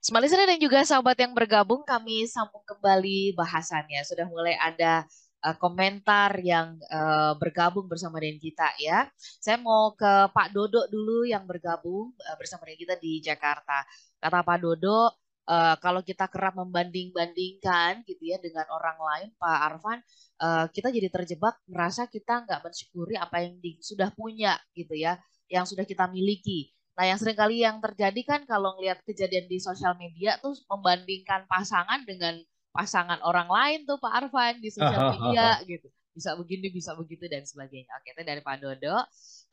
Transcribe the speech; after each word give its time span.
Smart 0.00 0.24
listener 0.24 0.48
dan 0.48 0.56
juga 0.56 0.80
sahabat 0.80 1.12
yang 1.20 1.36
bergabung, 1.36 1.84
kami 1.84 2.24
sambung 2.24 2.64
kembali 2.64 3.36
bahasannya. 3.36 4.00
Sudah 4.08 4.24
mulai 4.32 4.56
ada 4.56 5.04
uh, 5.44 5.52
komentar 5.60 6.40
yang 6.40 6.80
uh, 6.88 7.36
bergabung 7.36 7.84
bersama 7.84 8.16
dengan 8.16 8.40
kita 8.40 8.72
ya. 8.80 9.04
Saya 9.20 9.60
mau 9.60 9.92
ke 9.92 10.32
Pak 10.32 10.56
Dodo 10.56 10.88
dulu 10.88 11.28
yang 11.28 11.44
bergabung 11.44 12.16
uh, 12.16 12.36
bersama 12.40 12.64
dengan 12.64 12.80
kita 12.80 12.94
di 12.96 13.20
Jakarta. 13.20 13.84
Kata 14.16 14.40
Pak 14.40 14.58
Dodo, 14.64 15.12
uh, 15.52 15.76
kalau 15.76 16.00
kita 16.00 16.32
kerap 16.32 16.56
membanding-bandingkan 16.56 18.00
gitu 18.08 18.24
ya 18.24 18.40
dengan 18.40 18.72
orang 18.72 18.96
lain, 18.96 19.28
Pak 19.36 19.58
Arfan, 19.68 20.00
uh, 20.40 20.64
kita 20.72 20.88
jadi 20.88 21.12
terjebak 21.12 21.60
merasa 21.68 22.08
kita 22.08 22.48
nggak 22.48 22.64
mensyukuri 22.64 23.20
apa 23.20 23.44
yang 23.44 23.52
di, 23.60 23.76
sudah 23.84 24.08
punya 24.16 24.56
gitu 24.72 24.96
ya, 24.96 25.20
yang 25.52 25.68
sudah 25.68 25.84
kita 25.84 26.08
miliki 26.08 26.72
Nah, 26.98 27.04
yang 27.08 27.18
sering 27.18 27.38
kali 27.38 27.62
yang 27.62 27.78
terjadi 27.78 28.20
kan 28.26 28.40
kalau 28.44 28.76
ngelihat 28.76 29.00
kejadian 29.06 29.46
di 29.46 29.62
sosial 29.62 29.96
media 29.96 30.36
tuh 30.42 30.52
membandingkan 30.68 31.46
pasangan 31.46 32.02
dengan 32.04 32.36
pasangan 32.70 33.18
orang 33.26 33.50
lain 33.50 33.78
tuh 33.86 33.98
Pak 33.98 34.12
Arfan 34.12 34.62
di 34.62 34.70
sosial 34.70 35.10
media 35.16 35.58
gitu. 35.66 35.88
Bisa 36.10 36.34
begini, 36.34 36.68
bisa 36.68 36.92
begitu 36.98 37.30
dan 37.30 37.46
sebagainya. 37.46 37.90
Oke, 37.98 38.12
itu 38.12 38.22
dari 38.26 38.42
Pak 38.42 38.56
Dodo. 38.60 38.96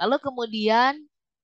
Lalu 0.02 0.16
kemudian 0.20 0.94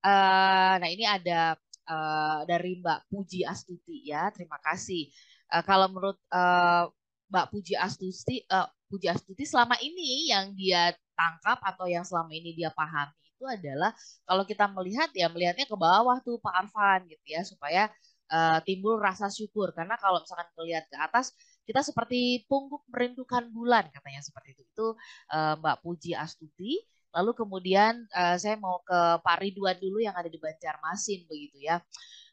uh, 0.03 0.75
nah 0.81 0.89
ini 0.89 1.05
ada 1.05 1.55
uh, 1.87 2.41
dari 2.43 2.81
Mbak 2.81 3.13
Puji 3.13 3.45
Astuti 3.45 4.09
ya. 4.09 4.27
Terima 4.33 4.57
kasih. 4.59 5.07
Uh, 5.53 5.63
kalau 5.63 5.87
menurut 5.87 6.17
uh, 6.33 6.89
Mbak 7.29 7.45
Puji 7.53 7.73
Astuti 7.77 8.43
uh, 8.49 8.67
Puji 8.89 9.07
Astuti 9.09 9.45
selama 9.47 9.77
ini 9.79 10.29
yang 10.29 10.51
dia 10.57 10.91
tangkap 11.13 11.61
atau 11.61 11.85
yang 11.85 12.03
selama 12.03 12.33
ini 12.33 12.57
dia 12.57 12.73
pahami 12.73 13.13
itu 13.43 13.51
adalah 13.51 13.91
kalau 14.23 14.47
kita 14.47 14.71
melihat 14.71 15.11
ya 15.11 15.27
melihatnya 15.27 15.67
ke 15.67 15.75
bawah 15.75 16.23
tuh 16.23 16.39
Pak 16.39 16.55
Arfan 16.55 17.03
gitu 17.11 17.27
ya 17.27 17.43
supaya 17.43 17.91
uh, 18.31 18.63
timbul 18.63 18.95
rasa 18.95 19.27
syukur. 19.27 19.75
Karena 19.75 19.99
kalau 19.99 20.23
misalkan 20.23 20.47
melihat 20.55 20.87
ke 20.87 20.95
atas 20.95 21.35
kita 21.67 21.83
seperti 21.83 22.47
pungguk 22.47 22.87
merindukan 22.87 23.51
bulan 23.51 23.91
katanya 23.91 24.23
seperti 24.23 24.55
itu. 24.55 24.63
Itu 24.63 24.87
uh, 25.35 25.59
Mbak 25.59 25.83
Puji 25.83 26.15
Astuti. 26.15 26.79
Lalu 27.13 27.31
kemudian 27.35 28.07
uh, 28.15 28.39
saya 28.39 28.55
mau 28.55 28.79
ke 28.81 29.19
Pak 29.19 29.37
Ridwan 29.43 29.77
dulu 29.77 29.99
yang 29.99 30.15
ada 30.15 30.31
di 30.31 30.39
Banjarmasin 30.39 31.27
begitu 31.27 31.59
ya. 31.59 31.83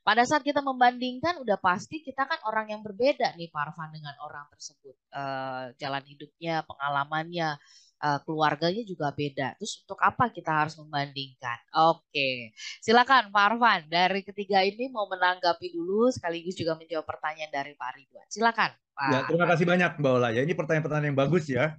Pada 0.00 0.24
saat 0.24 0.40
kita 0.40 0.64
membandingkan 0.64 1.36
udah 1.44 1.60
pasti 1.60 2.00
kita 2.00 2.24
kan 2.24 2.40
orang 2.48 2.72
yang 2.72 2.80
berbeda 2.80 3.36
nih 3.36 3.52
Pak 3.52 3.60
Arfan 3.68 3.92
dengan 3.92 4.14
orang 4.22 4.46
tersebut. 4.48 4.96
Uh, 5.12 5.74
jalan 5.76 6.00
hidupnya 6.06 6.64
pengalamannya 6.64 7.60
uh, 8.00 8.18
keluarganya 8.24 8.82
juga 8.82 9.12
beda. 9.12 9.54
Terus 9.60 9.84
untuk 9.84 10.00
apa 10.00 10.32
kita 10.32 10.50
harus 10.50 10.74
membandingkan? 10.80 11.60
Oke, 11.92 12.56
silakan 12.80 13.28
Pak 13.30 13.44
Arfan 13.54 13.80
dari 13.86 14.24
ketiga 14.24 14.64
ini 14.64 14.88
mau 14.88 15.06
menanggapi 15.06 15.70
dulu 15.70 16.08
sekaligus 16.10 16.56
juga 16.56 16.74
menjawab 16.80 17.06
pertanyaan 17.06 17.52
dari 17.52 17.72
Pak 17.76 17.90
Ridwan. 17.94 18.26
Silakan. 18.32 18.70
Pak. 18.96 19.10
Ya, 19.12 19.20
terima 19.28 19.46
kasih 19.48 19.66
banyak 19.68 19.90
Mbak 20.00 20.12
Ola. 20.12 20.28
Ya, 20.32 20.40
ini 20.42 20.52
pertanyaan-pertanyaan 20.56 21.08
yang 21.12 21.20
bagus 21.20 21.44
ya. 21.46 21.76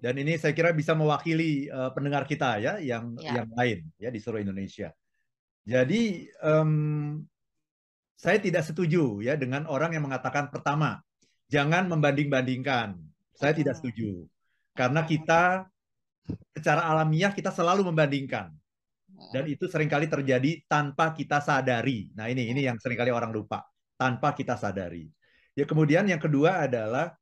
Dan 0.00 0.16
ini 0.16 0.40
saya 0.40 0.56
kira 0.56 0.72
bisa 0.72 0.96
mewakili 0.96 1.68
uh, 1.68 1.92
pendengar 1.92 2.24
kita 2.24 2.56
ya, 2.56 2.80
yang 2.80 3.12
ya. 3.20 3.44
yang 3.44 3.48
lain 3.52 3.78
ya 4.00 4.08
di 4.08 4.16
seluruh 4.16 4.40
Indonesia. 4.40 4.88
Jadi 5.68 6.24
um, 6.40 7.20
saya 8.16 8.40
tidak 8.40 8.64
setuju 8.64 9.20
ya 9.20 9.36
dengan 9.36 9.68
orang 9.68 9.92
yang 9.92 10.08
mengatakan 10.08 10.48
pertama 10.48 11.04
jangan 11.52 11.84
membanding-bandingkan. 11.84 12.96
Saya 13.36 13.52
tidak 13.52 13.76
hmm. 13.76 13.80
setuju 13.84 14.10
karena 14.80 15.04
kita 15.04 15.68
secara 16.56 16.88
alamiah 16.88 17.36
kita 17.36 17.52
selalu 17.52 17.92
membandingkan. 17.92 18.48
Dan 19.28 19.44
itu 19.44 19.68
sering 19.68 19.92
kali 19.92 20.08
terjadi 20.08 20.64
tanpa 20.64 21.12
kita 21.12 21.44
sadari. 21.44 22.08
Nah 22.16 22.32
ini 22.32 22.48
ini 22.48 22.64
yang 22.64 22.80
sering 22.80 22.96
kali 22.96 23.12
orang 23.12 23.28
lupa. 23.28 23.60
Tanpa 24.00 24.32
kita 24.32 24.56
sadari. 24.56 25.04
Ya 25.52 25.68
kemudian 25.68 26.08
yang 26.08 26.16
kedua 26.16 26.64
adalah 26.64 27.12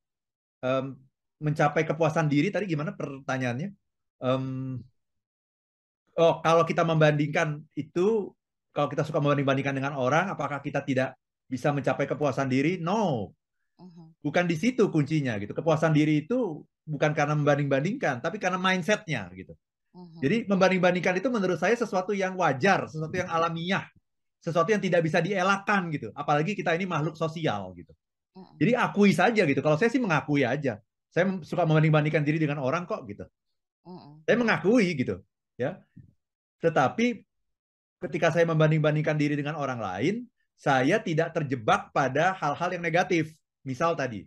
um, 0.63 0.95
mencapai 1.43 1.83
kepuasan 1.83 2.31
diri. 2.31 2.55
Tadi 2.55 2.71
gimana 2.71 2.95
pertanyaannya? 2.95 3.75
Um, 4.23 4.79
oh 6.15 6.39
kalau 6.39 6.63
kita 6.63 6.87
membandingkan 6.87 7.67
itu, 7.75 8.31
kalau 8.71 8.87
kita 8.87 9.03
suka 9.03 9.19
membanding-bandingkan 9.19 9.75
dengan 9.75 9.99
orang, 9.99 10.31
apakah 10.31 10.63
kita 10.63 10.87
tidak 10.87 11.19
bisa 11.51 11.75
mencapai 11.75 12.07
kepuasan 12.07 12.47
diri? 12.47 12.79
No, 12.79 13.35
uh-huh. 13.83 14.15
bukan 14.23 14.47
di 14.47 14.55
situ 14.55 14.87
kuncinya 14.95 15.35
gitu. 15.43 15.51
Kepuasan 15.51 15.91
diri 15.91 16.23
itu 16.23 16.63
bukan 16.89 17.13
karena 17.13 17.37
membanding-bandingkan, 17.37 18.25
tapi 18.25 18.41
karena 18.41 18.57
mindsetnya 18.57 19.29
gitu. 19.37 19.53
Uh-huh. 19.93 20.21
Jadi 20.25 20.49
membanding-bandingkan 20.49 21.21
itu 21.21 21.29
menurut 21.29 21.61
saya 21.61 21.77
sesuatu 21.77 22.17
yang 22.17 22.33
wajar, 22.41 22.89
sesuatu 22.89 23.13
yang 23.13 23.29
alamiah, 23.29 23.85
sesuatu 24.41 24.73
yang 24.73 24.81
tidak 24.81 25.05
bisa 25.05 25.21
dielakkan 25.21 25.93
gitu. 25.93 26.09
Apalagi 26.17 26.57
kita 26.57 26.73
ini 26.73 26.89
makhluk 26.89 27.21
sosial 27.21 27.77
gitu. 27.77 27.93
Uh-huh. 28.33 28.57
Jadi 28.57 28.73
akui 28.73 29.13
saja 29.13 29.45
gitu. 29.45 29.61
Kalau 29.61 29.77
saya 29.77 29.93
sih 29.93 30.01
mengakui 30.01 30.49
aja. 30.49 30.81
Saya 31.13 31.25
suka 31.45 31.65
membanding-bandingkan 31.69 32.25
diri 32.25 32.41
dengan 32.41 32.61
orang 32.65 32.89
kok 32.89 33.05
gitu. 33.05 33.29
Uh-huh. 33.85 34.21
Saya 34.25 34.37
mengakui 34.41 34.97
gitu, 34.97 35.21
ya. 35.61 35.81
Tetapi 36.65 37.25
ketika 38.09 38.33
saya 38.33 38.49
membanding-bandingkan 38.49 39.17
diri 39.17 39.37
dengan 39.37 39.57
orang 39.61 39.81
lain, 39.81 40.15
saya 40.59 41.01
tidak 41.01 41.33
terjebak 41.37 41.93
pada 41.93 42.35
hal-hal 42.37 42.75
yang 42.77 42.85
negatif. 42.85 43.33
Misal 43.65 43.97
tadi, 43.97 44.25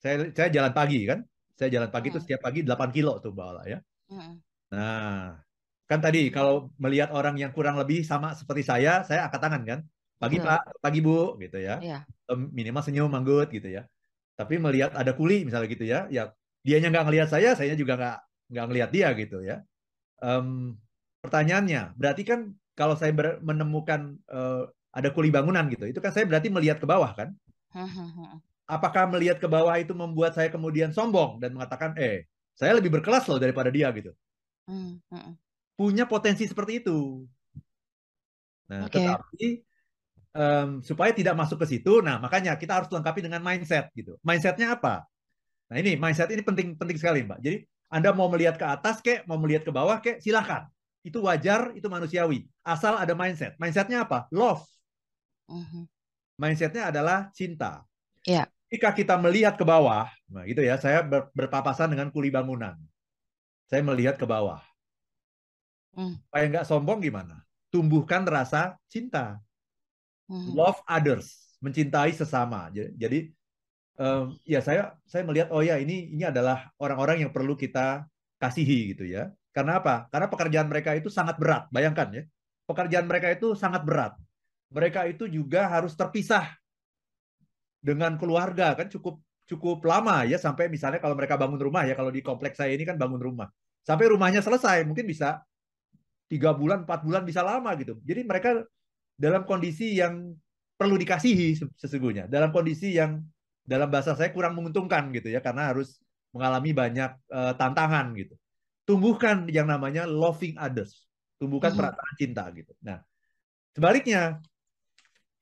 saya 0.00 0.28
saya 0.32 0.48
jalan 0.48 0.72
pagi 0.72 1.04
kan, 1.04 1.24
saya 1.56 1.68
jalan 1.72 1.88
pagi 1.88 2.12
itu 2.12 2.20
hmm. 2.20 2.24
setiap 2.28 2.40
pagi 2.44 2.60
8 2.60 2.92
kilo 2.92 3.16
tuh 3.18 3.32
Mbak 3.32 3.46
Ola 3.48 3.62
ya. 3.64 3.78
Hmm. 4.12 4.36
Nah, 4.76 5.40
kan 5.88 5.98
tadi 6.04 6.28
kalau 6.28 6.68
melihat 6.76 7.10
orang 7.16 7.40
yang 7.40 7.50
kurang 7.56 7.80
lebih 7.80 8.04
sama 8.04 8.36
seperti 8.36 8.62
saya, 8.62 9.02
saya 9.08 9.26
angkat 9.26 9.40
tangan 9.40 9.62
kan. 9.64 9.80
Pagi 10.16 10.40
Pak, 10.40 10.80
pagi 10.80 11.04
Bu 11.04 11.36
gitu 11.36 11.60
ya. 11.60 11.76
Yeah. 11.80 12.00
Minimal 12.32 12.80
senyum 12.80 13.12
manggut 13.12 13.52
gitu 13.52 13.68
ya. 13.68 13.84
Tapi 14.36 14.56
melihat 14.60 14.92
ada 14.96 15.12
kuli 15.16 15.44
misalnya 15.44 15.68
gitu 15.68 15.84
ya, 15.84 16.08
ya 16.12 16.32
dianya 16.60 16.92
nggak 16.92 17.04
ngelihat 17.08 17.28
saya, 17.28 17.56
saya 17.56 17.72
juga 17.72 17.96
nggak 17.96 18.18
nggak 18.52 18.66
ngelihat 18.68 18.90
dia 18.92 19.08
gitu 19.16 19.40
ya. 19.40 19.64
Um, 20.20 20.76
pertanyaannya, 21.24 21.96
berarti 21.96 22.22
kan 22.24 22.52
kalau 22.76 22.96
saya 22.96 23.12
menemukan 23.40 24.16
uh, 24.28 24.68
ada 24.92 25.08
kuli 25.12 25.32
bangunan 25.32 25.68
gitu, 25.72 25.88
itu 25.88 26.00
kan 26.00 26.12
saya 26.12 26.28
berarti 26.28 26.48
melihat 26.52 26.80
ke 26.80 26.88
bawah 26.88 27.12
kan? 27.16 27.36
Hmm, 28.66 28.74
apakah 28.74 29.06
melihat 29.06 29.38
ke 29.38 29.46
bawah 29.46 29.74
itu 29.78 29.94
membuat 29.94 30.34
saya 30.34 30.50
kemudian 30.50 30.90
sombong 30.90 31.38
dan 31.38 31.54
mengatakan, 31.54 31.94
eh, 31.94 32.26
saya 32.58 32.74
lebih 32.74 32.90
berkelas 32.98 33.30
loh 33.30 33.38
daripada 33.38 33.70
dia 33.70 33.86
gitu. 33.94 34.10
Hmm, 34.66 34.98
hmm. 35.06 35.32
Punya 35.78 36.04
potensi 36.10 36.42
seperti 36.50 36.82
itu. 36.82 37.22
Nah, 38.66 38.90
okay. 38.90 39.06
tetapi 39.06 39.46
um, 40.34 40.68
supaya 40.82 41.14
tidak 41.14 41.38
masuk 41.38 41.62
ke 41.62 41.66
situ, 41.78 42.02
nah 42.02 42.18
makanya 42.18 42.58
kita 42.58 42.82
harus 42.82 42.90
lengkapi 42.90 43.22
dengan 43.22 43.38
mindset 43.38 43.94
gitu. 43.94 44.18
Mindsetnya 44.26 44.74
apa? 44.74 45.06
Nah 45.70 45.76
ini 45.78 45.94
mindset 45.94 46.32
ini 46.34 46.42
penting 46.42 46.74
penting 46.74 46.98
sekali 46.98 47.22
mbak. 47.22 47.38
Jadi 47.38 47.62
anda 47.86 48.10
mau 48.10 48.26
melihat 48.26 48.58
ke 48.58 48.66
atas 48.66 48.98
kek, 48.98 49.22
mau 49.30 49.38
melihat 49.38 49.62
ke 49.62 49.70
bawah 49.70 50.02
kek, 50.02 50.18
silahkan. 50.18 50.66
Itu 51.06 51.22
wajar, 51.22 51.70
itu 51.78 51.86
manusiawi. 51.86 52.50
Asal 52.66 52.98
ada 52.98 53.14
mindset. 53.14 53.54
Mindsetnya 53.62 54.02
apa? 54.02 54.26
Love. 54.34 54.66
Uh 55.46 55.62
-huh. 55.62 55.84
Mindsetnya 56.34 56.90
adalah 56.90 57.30
cinta. 57.30 57.86
Yeah 58.26 58.50
ketika 58.76 58.92
kita 58.92 59.16
melihat 59.16 59.56
ke 59.56 59.64
bawah, 59.64 60.04
nah 60.28 60.44
gitu 60.44 60.60
ya, 60.60 60.76
saya 60.76 61.00
ber, 61.00 61.32
berpapasan 61.32 61.96
dengan 61.96 62.12
kuli 62.12 62.28
bangunan. 62.28 62.76
Saya 63.72 63.80
melihat 63.80 64.20
ke 64.20 64.28
bawah. 64.28 64.60
Hmm. 65.96 66.20
Supaya 66.28 66.44
nggak 66.52 66.68
sombong 66.68 67.00
gimana? 67.00 67.40
Tumbuhkan 67.72 68.28
rasa 68.28 68.76
cinta. 68.92 69.40
Hmm. 70.28 70.52
Love 70.52 70.84
others, 70.84 71.56
mencintai 71.64 72.12
sesama. 72.12 72.68
Jadi 72.76 73.32
um, 73.96 74.36
ya 74.44 74.60
saya 74.60 74.92
saya 75.08 75.24
melihat 75.24 75.48
oh 75.48 75.64
ya 75.64 75.80
ini 75.80 76.12
ini 76.12 76.28
adalah 76.28 76.68
orang-orang 76.76 77.24
yang 77.24 77.32
perlu 77.32 77.56
kita 77.56 78.04
kasihi 78.36 78.92
gitu 78.92 79.08
ya. 79.08 79.32
Karena 79.56 79.80
apa? 79.80 80.04
Karena 80.12 80.28
pekerjaan 80.28 80.68
mereka 80.68 80.92
itu 80.92 81.08
sangat 81.08 81.40
berat. 81.40 81.64
Bayangkan 81.72 82.12
ya. 82.12 82.22
Pekerjaan 82.68 83.08
mereka 83.08 83.32
itu 83.32 83.56
sangat 83.56 83.88
berat. 83.88 84.12
Mereka 84.68 85.08
itu 85.08 85.24
juga 85.32 85.64
harus 85.64 85.96
terpisah 85.96 86.52
dengan 87.86 88.18
keluarga 88.18 88.74
kan 88.74 88.90
cukup 88.90 89.22
cukup 89.46 89.78
lama 89.86 90.26
ya 90.26 90.42
sampai 90.42 90.66
misalnya 90.66 90.98
kalau 90.98 91.14
mereka 91.14 91.38
bangun 91.38 91.62
rumah 91.62 91.86
ya 91.86 91.94
kalau 91.94 92.10
di 92.10 92.18
kompleks 92.18 92.58
saya 92.58 92.74
ini 92.74 92.82
kan 92.82 92.98
bangun 92.98 93.22
rumah. 93.22 93.46
Sampai 93.86 94.10
rumahnya 94.10 94.42
selesai 94.42 94.82
mungkin 94.82 95.06
bisa 95.06 95.38
tiga 96.26 96.50
bulan 96.50 96.82
empat 96.82 97.06
bulan 97.06 97.22
bisa 97.22 97.46
lama 97.46 97.70
gitu. 97.78 98.02
Jadi 98.02 98.26
mereka 98.26 98.66
dalam 99.14 99.46
kondisi 99.46 99.94
yang 99.94 100.34
perlu 100.74 100.98
dikasihi 100.98 101.78
sesungguhnya. 101.78 102.26
Dalam 102.26 102.50
kondisi 102.50 102.98
yang 102.98 103.22
dalam 103.62 103.86
bahasa 103.86 104.18
saya 104.18 104.34
kurang 104.34 104.58
menguntungkan 104.58 105.14
gitu 105.14 105.30
ya 105.30 105.38
karena 105.38 105.70
harus 105.70 106.02
mengalami 106.34 106.74
banyak 106.74 107.14
uh, 107.30 107.54
tantangan 107.54 108.18
gitu. 108.18 108.34
Tumbuhkan 108.82 109.46
yang 109.46 109.70
namanya 109.70 110.10
loving 110.10 110.58
others. 110.58 111.06
Tumbuhkan 111.38 111.70
hmm. 111.70 111.78
perasaan 111.78 112.14
cinta 112.18 112.50
gitu. 112.50 112.74
Nah 112.82 112.98
sebaliknya 113.78 114.42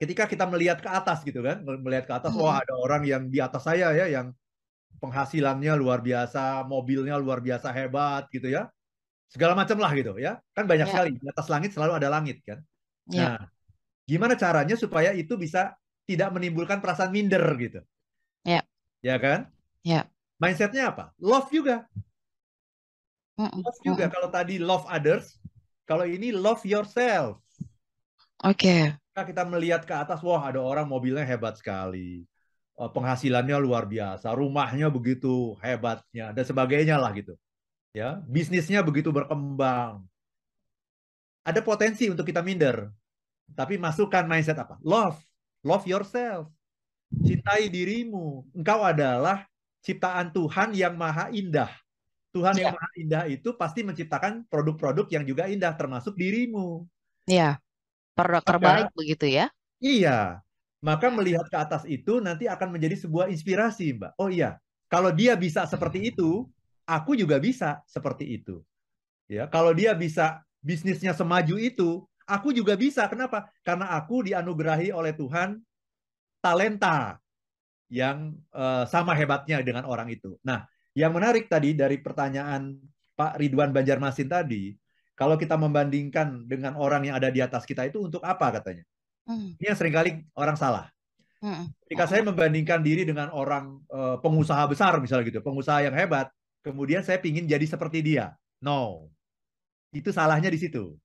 ketika 0.04 0.28
kita 0.28 0.44
melihat 0.44 0.84
ke 0.84 0.90
atas 0.92 1.24
gitu 1.24 1.40
kan, 1.40 1.64
melihat 1.64 2.04
ke 2.04 2.12
atas, 2.12 2.36
hmm. 2.36 2.44
wah 2.44 2.60
ada 2.60 2.76
orang 2.76 3.02
yang 3.08 3.32
di 3.32 3.40
atas 3.40 3.64
saya 3.64 3.96
ya, 3.96 4.04
yang 4.04 4.36
penghasilannya 5.00 5.72
luar 5.80 6.04
biasa, 6.04 6.68
mobilnya 6.68 7.16
luar 7.16 7.40
biasa 7.40 7.72
hebat 7.72 8.28
gitu 8.28 8.52
ya, 8.52 8.68
segala 9.32 9.56
macam 9.56 9.80
lah 9.80 9.90
gitu 9.96 10.12
ya, 10.20 10.36
kan 10.52 10.68
banyak 10.68 10.84
yeah. 10.84 10.92
sekali 10.92 11.10
di 11.16 11.26
atas 11.32 11.46
langit 11.48 11.72
selalu 11.72 11.92
ada 11.96 12.08
langit 12.12 12.44
kan. 12.44 12.60
Yeah. 13.08 13.40
Nah, 13.40 13.48
gimana 14.04 14.36
caranya 14.36 14.76
supaya 14.76 15.16
itu 15.16 15.40
bisa 15.40 15.72
tidak 16.04 16.28
menimbulkan 16.36 16.84
perasaan 16.84 17.08
minder 17.08 17.42
gitu. 17.56 17.80
Ya. 18.44 18.60
Ya 19.00 19.16
kan? 19.16 19.48
Ya. 19.80 20.04
Mindsetnya 20.36 20.92
apa? 20.92 21.16
Love 21.16 21.48
juga. 21.48 21.88
Love 23.40 23.80
juga. 23.80 24.12
Kalau 24.12 24.28
tadi 24.28 24.60
love 24.60 24.84
others, 24.84 25.40
kalau 25.88 26.04
ini 26.04 26.28
love 26.28 26.60
yourself. 26.68 27.40
Oke. 28.44 28.60
Okay. 28.60 29.03
Kita 29.14 29.46
melihat 29.46 29.86
ke 29.86 29.94
atas, 29.94 30.18
wah 30.26 30.42
ada 30.42 30.58
orang 30.58 30.90
mobilnya 30.90 31.22
hebat 31.22 31.54
sekali. 31.54 32.26
Eh, 32.74 32.90
penghasilannya 32.90 33.54
luar 33.62 33.86
biasa, 33.86 34.34
rumahnya 34.34 34.90
begitu 34.90 35.54
hebatnya, 35.62 36.34
dan 36.34 36.42
sebagainya 36.42 36.98
lah 36.98 37.14
gitu. 37.14 37.38
Ya, 37.94 38.18
bisnisnya 38.26 38.82
begitu 38.82 39.14
berkembang. 39.14 40.02
Ada 41.46 41.62
potensi 41.62 42.10
untuk 42.10 42.26
kita 42.26 42.42
minder. 42.42 42.90
Tapi 43.54 43.78
masukkan 43.78 44.26
mindset 44.26 44.58
apa? 44.58 44.74
Love. 44.82 45.22
Love 45.62 45.86
yourself. 45.86 46.50
Cintai 47.22 47.70
dirimu. 47.70 48.42
Engkau 48.50 48.82
adalah 48.82 49.46
ciptaan 49.86 50.34
Tuhan 50.34 50.74
yang 50.74 50.98
maha 50.98 51.30
indah. 51.30 51.70
Tuhan 52.34 52.58
ya. 52.58 52.66
yang 52.66 52.74
maha 52.74 52.90
indah 52.98 53.24
itu 53.30 53.54
pasti 53.54 53.86
menciptakan 53.86 54.50
produk-produk 54.50 55.06
yang 55.14 55.22
juga 55.22 55.46
indah, 55.46 55.70
termasuk 55.78 56.18
dirimu. 56.18 56.82
Iya, 57.30 57.62
produk 58.14 58.42
Maka, 58.42 58.50
terbaik 58.50 58.88
begitu 58.94 59.26
ya? 59.28 59.46
Iya. 59.82 60.40
Maka 60.84 61.08
melihat 61.08 61.48
ke 61.48 61.56
atas 61.56 61.82
itu 61.88 62.20
nanti 62.20 62.44
akan 62.44 62.76
menjadi 62.76 63.08
sebuah 63.08 63.32
inspirasi, 63.32 63.96
Mbak. 63.96 64.20
Oh 64.20 64.28
iya, 64.28 64.60
kalau 64.92 65.08
dia 65.10 65.32
bisa 65.32 65.64
seperti 65.64 66.12
itu, 66.12 66.44
aku 66.84 67.16
juga 67.16 67.40
bisa 67.40 67.80
seperti 67.88 68.36
itu. 68.36 68.60
Ya, 69.24 69.48
kalau 69.48 69.72
dia 69.72 69.96
bisa 69.96 70.44
bisnisnya 70.60 71.16
semaju 71.16 71.56
itu, 71.56 72.04
aku 72.28 72.52
juga 72.52 72.76
bisa. 72.76 73.08
Kenapa? 73.08 73.48
Karena 73.64 73.96
aku 73.96 74.28
dianugerahi 74.28 74.92
oleh 74.92 75.16
Tuhan 75.16 75.56
talenta 76.44 77.16
yang 77.88 78.36
uh, 78.52 78.84
sama 78.84 79.16
hebatnya 79.16 79.64
dengan 79.64 79.88
orang 79.88 80.12
itu. 80.12 80.36
Nah, 80.44 80.68
yang 80.92 81.16
menarik 81.16 81.48
tadi 81.48 81.72
dari 81.72 81.96
pertanyaan 81.96 82.76
Pak 83.16 83.40
Ridwan 83.40 83.72
Banjarmasin 83.72 84.28
tadi, 84.28 84.76
kalau 85.14 85.38
kita 85.38 85.54
membandingkan 85.54 86.46
dengan 86.50 86.74
orang 86.74 87.06
yang 87.06 87.14
ada 87.14 87.30
di 87.30 87.38
atas 87.38 87.62
kita 87.62 87.86
itu 87.86 88.02
untuk 88.02 88.22
apa 88.26 88.60
katanya? 88.60 88.84
Hmm. 89.24 89.54
Ini 89.56 89.72
yang 89.72 89.78
sering 89.78 89.94
kali 89.94 90.10
orang 90.34 90.58
salah. 90.58 90.90
Hmm. 91.38 91.70
Ketika 91.86 92.10
saya 92.10 92.26
membandingkan 92.26 92.82
diri 92.82 93.06
dengan 93.06 93.30
orang 93.30 93.78
uh, 93.92 94.18
pengusaha 94.18 94.64
besar 94.66 94.98
misalnya 94.98 95.30
gitu, 95.30 95.40
pengusaha 95.40 95.86
yang 95.86 95.94
hebat, 95.94 96.28
kemudian 96.66 97.06
saya 97.06 97.22
ingin 97.22 97.46
jadi 97.46 97.64
seperti 97.64 98.02
dia. 98.02 98.34
No, 98.58 99.12
itu 99.94 100.10
salahnya 100.10 100.50
di 100.50 100.58
situ. 100.58 100.98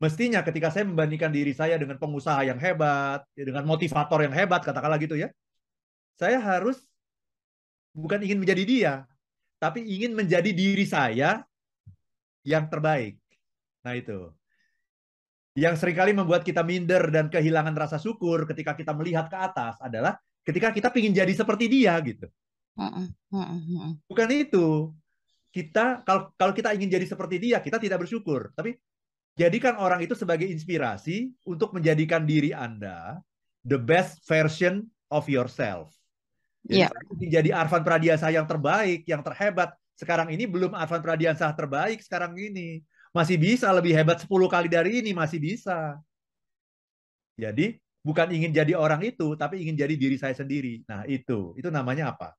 Mestinya 0.00 0.42
ketika 0.42 0.72
saya 0.72 0.82
membandingkan 0.82 1.30
diri 1.30 1.54
saya 1.54 1.78
dengan 1.78 1.94
pengusaha 2.00 2.42
yang 2.42 2.58
hebat, 2.58 3.22
dengan 3.38 3.62
motivator 3.62 4.18
yang 4.24 4.34
hebat, 4.34 4.64
katakanlah 4.66 4.98
gitu 4.98 5.14
ya, 5.14 5.30
saya 6.18 6.42
harus 6.42 6.80
bukan 7.94 8.18
ingin 8.24 8.42
menjadi 8.42 8.62
dia, 8.66 8.92
tapi 9.62 9.84
ingin 9.86 10.16
menjadi 10.16 10.50
diri 10.50 10.82
saya 10.82 11.46
yang 12.42 12.68
terbaik. 12.68 13.18
Nah 13.82 13.94
itu. 13.98 14.30
Yang 15.52 15.84
sering 15.84 15.96
kali 15.96 16.12
membuat 16.16 16.46
kita 16.46 16.64
minder 16.64 17.12
dan 17.12 17.28
kehilangan 17.28 17.76
rasa 17.76 18.00
syukur 18.00 18.48
ketika 18.48 18.72
kita 18.72 18.96
melihat 18.96 19.28
ke 19.28 19.36
atas 19.36 19.76
adalah 19.84 20.16
ketika 20.42 20.72
kita 20.72 20.88
ingin 20.96 21.12
jadi 21.12 21.32
seperti 21.36 21.68
dia 21.68 21.92
gitu. 22.00 22.26
Bukan 24.08 24.28
itu. 24.32 24.96
Kita 25.52 26.00
kalau 26.08 26.32
kalau 26.40 26.56
kita 26.56 26.72
ingin 26.72 26.88
jadi 26.88 27.04
seperti 27.04 27.36
dia, 27.36 27.60
kita 27.60 27.76
tidak 27.76 28.00
bersyukur. 28.00 28.48
Tapi 28.56 28.72
jadikan 29.36 29.76
orang 29.76 30.00
itu 30.00 30.16
sebagai 30.16 30.48
inspirasi 30.48 31.28
untuk 31.44 31.76
menjadikan 31.76 32.24
diri 32.24 32.56
Anda 32.56 33.20
the 33.60 33.76
best 33.76 34.24
version 34.24 34.88
of 35.12 35.28
yourself. 35.28 35.92
Jadi 36.64 36.86
yeah. 36.86 37.28
jadi 37.28 37.50
Arvan 37.52 37.82
Pradiasa 37.82 38.32
yang 38.32 38.46
terbaik, 38.48 39.04
yang 39.04 39.20
terhebat. 39.20 39.74
Sekarang 39.96 40.32
ini 40.32 40.48
belum 40.48 40.72
Arvan 40.72 41.00
Pradiasa 41.04 41.48
terbaik 41.52 42.00
sekarang 42.02 42.34
ini. 42.36 42.82
Masih 43.12 43.36
bisa 43.36 43.68
lebih 43.70 43.92
hebat 43.92 44.24
10 44.24 44.28
kali 44.48 44.68
dari 44.72 45.04
ini, 45.04 45.12
masih 45.12 45.36
bisa. 45.36 46.00
Jadi 47.36 47.76
bukan 48.00 48.28
ingin 48.32 48.52
jadi 48.56 48.72
orang 48.72 49.04
itu, 49.04 49.36
tapi 49.36 49.60
ingin 49.60 49.76
jadi 49.76 49.94
diri 49.96 50.16
saya 50.16 50.32
sendiri. 50.32 50.80
Nah 50.88 51.04
itu, 51.04 51.52
itu 51.60 51.68
namanya 51.68 52.16
apa? 52.16 52.32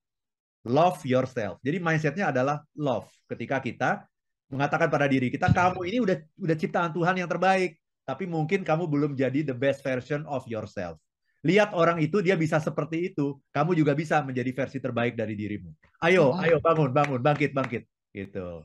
Love 0.65 1.05
yourself. 1.05 1.61
Jadi 1.61 1.77
mindsetnya 1.77 2.33
adalah 2.33 2.65
love. 2.73 3.05
Ketika 3.29 3.61
kita 3.61 4.09
mengatakan 4.50 4.89
pada 4.89 5.05
diri 5.05 5.29
kita, 5.29 5.53
kamu 5.53 5.79
ini 5.94 5.97
udah 6.01 6.17
udah 6.41 6.55
ciptaan 6.57 6.89
Tuhan 6.89 7.21
yang 7.21 7.29
terbaik, 7.29 7.77
tapi 8.01 8.25
mungkin 8.25 8.65
kamu 8.65 8.89
belum 8.89 9.11
jadi 9.13 9.45
the 9.45 9.53
best 9.53 9.85
version 9.85 10.25
of 10.25 10.41
yourself 10.50 10.97
lihat 11.44 11.75
orang 11.75 12.00
itu 12.00 12.24
dia 12.24 12.40
bisa 12.40 12.57
seperti 12.63 13.12
itu, 13.12 13.36
kamu 13.51 13.75
juga 13.75 13.92
bisa 13.92 14.24
menjadi 14.24 14.51
versi 14.56 14.80
terbaik 14.80 15.19
dari 15.19 15.36
dirimu. 15.36 15.69
Ayo, 16.00 16.31
ayo 16.40 16.63
bangun, 16.63 16.95
bangun, 16.95 17.19
bangkit, 17.19 17.51
bangkit, 17.51 17.84
gitu. 18.16 18.63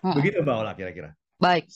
Begitu 0.00 0.40
Mbak 0.40 0.56
Ola 0.56 0.72
kira-kira. 0.72 1.12
Baik. 1.36 1.68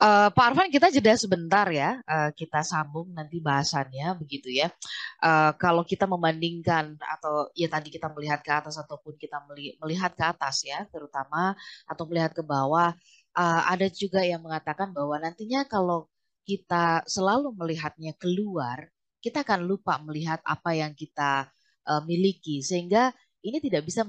Uh, 0.00 0.32
Pak 0.32 0.44
Arfan 0.52 0.72
kita 0.72 0.88
jeda 0.88 1.12
sebentar 1.12 1.68
ya, 1.68 2.00
uh, 2.08 2.32
kita 2.32 2.64
sambung 2.64 3.12
nanti 3.12 3.36
bahasannya 3.36 4.16
begitu 4.16 4.48
ya. 4.48 4.72
Uh, 5.20 5.52
kalau 5.60 5.84
kita 5.84 6.08
membandingkan 6.08 6.96
atau 7.00 7.52
ya 7.52 7.68
tadi 7.68 7.92
kita 7.92 8.08
melihat 8.12 8.40
ke 8.40 8.48
atas 8.48 8.80
ataupun 8.80 9.16
kita 9.20 9.44
melihat 9.80 10.16
ke 10.16 10.24
atas 10.24 10.64
ya, 10.64 10.88
terutama 10.88 11.52
atau 11.84 12.04
melihat 12.08 12.32
ke 12.32 12.40
bawah, 12.40 12.96
uh, 13.36 13.62
ada 13.68 13.88
juga 13.92 14.24
yang 14.24 14.40
mengatakan 14.40 14.88
bahwa 14.92 15.20
nantinya 15.20 15.68
kalau 15.68 16.08
kita 16.48 17.04
selalu 17.04 17.52
melihatnya 17.52 18.16
keluar, 18.16 18.88
kita 19.20 19.44
akan 19.44 19.68
lupa 19.68 20.00
melihat 20.00 20.40
apa 20.42 20.72
yang 20.72 20.96
kita 20.96 21.46
uh, 21.86 22.02
miliki 22.08 22.64
sehingga 22.64 23.12
ini 23.44 23.60
tidak 23.60 23.88
bisa 23.88 24.04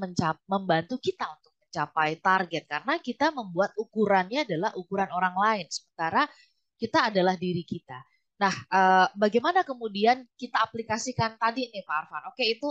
membantu 0.48 1.00
kita 1.00 1.28
untuk 1.28 1.52
mencapai 1.60 2.20
target 2.20 2.64
karena 2.68 3.00
kita 3.00 3.32
membuat 3.32 3.72
ukurannya 3.80 4.44
adalah 4.44 4.76
ukuran 4.76 5.12
orang 5.12 5.36
lain 5.36 5.68
sementara 5.72 6.28
kita 6.76 7.14
adalah 7.14 7.38
diri 7.38 7.62
kita. 7.62 8.02
Nah, 8.42 8.56
uh, 8.74 9.08
bagaimana 9.14 9.62
kemudian 9.62 10.26
kita 10.34 10.66
aplikasikan 10.66 11.38
tadi 11.38 11.70
nih 11.70 11.86
Pak 11.86 11.96
Arfan? 11.96 12.24
Oke, 12.34 12.42
itu 12.50 12.66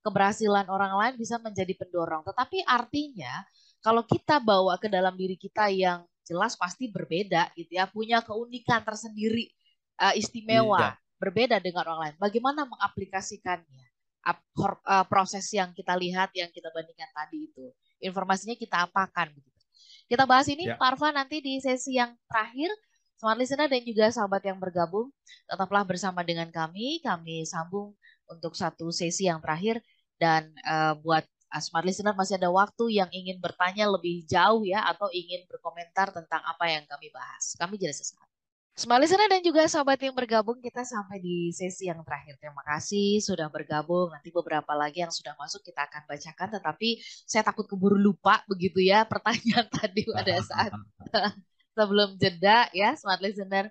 keberhasilan 0.00 0.64
orang 0.72 0.96
lain 0.96 1.14
bisa 1.20 1.36
menjadi 1.36 1.76
pendorong, 1.76 2.24
tetapi 2.24 2.64
artinya 2.64 3.44
kalau 3.84 4.00
kita 4.08 4.40
bawa 4.40 4.80
ke 4.80 4.88
dalam 4.88 5.12
diri 5.20 5.36
kita 5.36 5.68
yang 5.68 6.08
jelas 6.24 6.56
pasti 6.56 6.88
berbeda 6.88 7.52
gitu 7.52 7.76
ya, 7.76 7.84
punya 7.84 8.24
keunikan 8.24 8.80
tersendiri 8.80 9.52
uh, 10.00 10.16
istimewa. 10.16 10.96
Iya 10.96 11.09
berbeda 11.20 11.60
dengan 11.60 11.84
orang 11.84 11.98
lain. 12.08 12.14
Bagaimana 12.16 12.64
mengaplikasikannya? 12.64 13.86
Uh, 14.20 15.04
proses 15.08 15.48
yang 15.52 15.72
kita 15.72 15.96
lihat, 15.96 16.28
yang 16.36 16.52
kita 16.52 16.68
bandingkan 16.72 17.08
tadi 17.12 17.48
itu. 17.48 17.72
Informasinya 18.04 18.56
kita 18.56 18.84
apakan 18.88 19.32
begitu. 19.32 19.60
Kita 20.08 20.28
bahas 20.28 20.48
ini 20.48 20.68
ya. 20.68 20.76
Pak 20.76 20.96
Arfa 20.96 21.08
nanti 21.12 21.40
di 21.40 21.60
sesi 21.60 21.96
yang 21.96 22.16
terakhir. 22.28 22.72
Smart 23.20 23.36
listener 23.36 23.68
dan 23.68 23.84
juga 23.84 24.08
sahabat 24.08 24.40
yang 24.48 24.56
bergabung, 24.56 25.12
tetaplah 25.44 25.84
bersama 25.84 26.24
dengan 26.24 26.48
kami. 26.48 27.04
Kami 27.04 27.44
sambung 27.44 27.92
untuk 28.24 28.56
satu 28.56 28.88
sesi 28.88 29.28
yang 29.28 29.44
terakhir 29.44 29.84
dan 30.16 30.48
uh, 30.64 30.96
buat 30.96 31.28
uh, 31.52 31.60
smart 31.60 31.84
listener 31.84 32.16
masih 32.16 32.40
ada 32.40 32.48
waktu 32.48 32.96
yang 32.96 33.12
ingin 33.12 33.36
bertanya 33.36 33.92
lebih 33.92 34.24
jauh 34.24 34.64
ya 34.64 34.88
atau 34.88 35.12
ingin 35.12 35.44
berkomentar 35.52 36.16
tentang 36.16 36.40
apa 36.48 36.64
yang 36.70 36.88
kami 36.88 37.12
bahas. 37.12 37.52
Kami 37.60 37.76
jadi 37.76 37.92
sesaat. 37.92 38.29
Smart 38.78 39.02
listener 39.02 39.28
dan 39.28 39.42
juga 39.42 39.66
sahabat 39.66 40.00
yang 40.00 40.14
bergabung, 40.16 40.56
kita 40.62 40.86
sampai 40.86 41.20
di 41.20 41.52
sesi 41.52 41.90
yang 41.90 42.00
terakhir. 42.06 42.38
Terima 42.40 42.64
kasih 42.64 43.20
sudah 43.20 43.50
bergabung. 43.50 44.08
Nanti 44.14 44.32
beberapa 44.32 44.72
lagi 44.72 45.04
yang 45.04 45.12
sudah 45.12 45.34
masuk 45.36 45.60
kita 45.66 45.84
akan 45.84 46.06
bacakan, 46.06 46.48
tetapi 46.56 47.02
saya 47.28 47.42
takut 47.44 47.68
keburu 47.68 47.98
lupa 47.98 48.40
begitu 48.48 48.80
ya 48.80 49.04
pertanyaan 49.12 49.66
tadi 49.68 50.06
pada 50.08 50.34
saat 50.40 50.72
sebelum 51.76 52.16
jeda 52.16 52.70
ya, 52.72 52.96
smart 52.96 53.20
listener. 53.20 53.68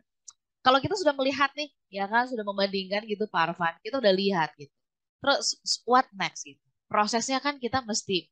Kalau 0.60 0.78
kita 0.84 0.94
sudah 1.00 1.16
melihat 1.16 1.50
nih, 1.56 1.72
ya 1.88 2.06
kan 2.06 2.28
sudah 2.28 2.44
membandingkan 2.44 3.08
gitu 3.08 3.26
Pak 3.32 3.56
Arfan, 3.56 3.74
kita 3.80 3.98
udah 4.04 4.14
lihat 4.14 4.52
gitu. 4.60 4.76
Terus 5.24 5.58
what 5.88 6.06
next 6.14 6.44
gitu? 6.44 6.60
Prosesnya 6.92 7.40
kan 7.40 7.58
kita 7.58 7.80
mesti 7.82 8.28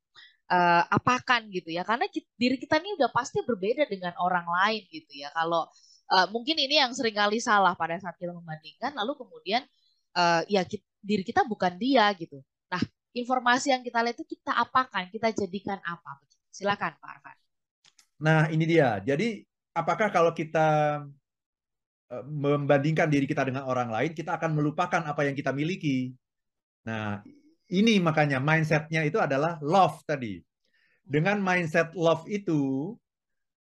uh, 0.52 0.84
apakan 0.92 1.48
gitu 1.50 1.72
ya, 1.72 1.88
karena 1.88 2.06
kita, 2.12 2.28
diri 2.36 2.60
kita 2.60 2.84
ini 2.84 3.00
udah 3.00 3.10
pasti 3.16 3.42
berbeda 3.42 3.88
dengan 3.88 4.14
orang 4.20 4.46
lain 4.46 4.84
gitu 4.92 5.24
ya. 5.24 5.32
Kalau 5.32 5.72
uh, 6.12 6.28
mungkin 6.32 6.56
ini 6.56 6.80
yang 6.80 6.92
sering 6.96 7.16
kali 7.16 7.40
salah 7.44 7.76
pada 7.76 8.00
saat 8.00 8.16
kita 8.16 8.32
membandingkan 8.32 8.96
lalu 8.96 9.16
kemudian 9.20 9.64
uh, 10.16 10.42
ya 10.48 10.64
kita, 10.64 10.84
diri 11.04 11.24
kita 11.24 11.44
bukan 11.44 11.76
dia 11.76 12.10
gitu. 12.16 12.42
Nah 12.72 12.82
informasi 13.16 13.72
yang 13.76 13.84
kita 13.84 14.04
lihat 14.04 14.18
itu 14.20 14.38
kita 14.40 14.56
apakan 14.56 15.08
kita 15.12 15.32
jadikan 15.36 15.80
apa? 15.84 16.20
Silakan 16.52 16.98
Pak 16.98 17.10
Arfan. 17.10 17.38
Nah 18.24 18.42
ini 18.50 18.66
dia. 18.66 18.98
Jadi 19.04 19.46
apakah 19.76 20.10
kalau 20.10 20.32
kita 20.34 21.02
uh, 22.12 22.24
membandingkan 22.26 23.08
diri 23.08 23.30
kita 23.30 23.46
dengan 23.46 23.68
orang 23.68 23.92
lain 23.92 24.12
kita 24.16 24.36
akan 24.40 24.58
melupakan 24.58 25.02
apa 25.06 25.22
yang 25.28 25.36
kita 25.38 25.54
miliki? 25.54 26.16
Nah 26.88 27.22
ini 27.68 28.00
makanya 28.00 28.40
mindsetnya 28.40 29.04
itu 29.04 29.20
adalah 29.20 29.60
love 29.60 30.00
tadi. 30.08 30.40
Dengan 31.08 31.40
mindset 31.40 31.96
love 31.96 32.28
itu 32.28 32.92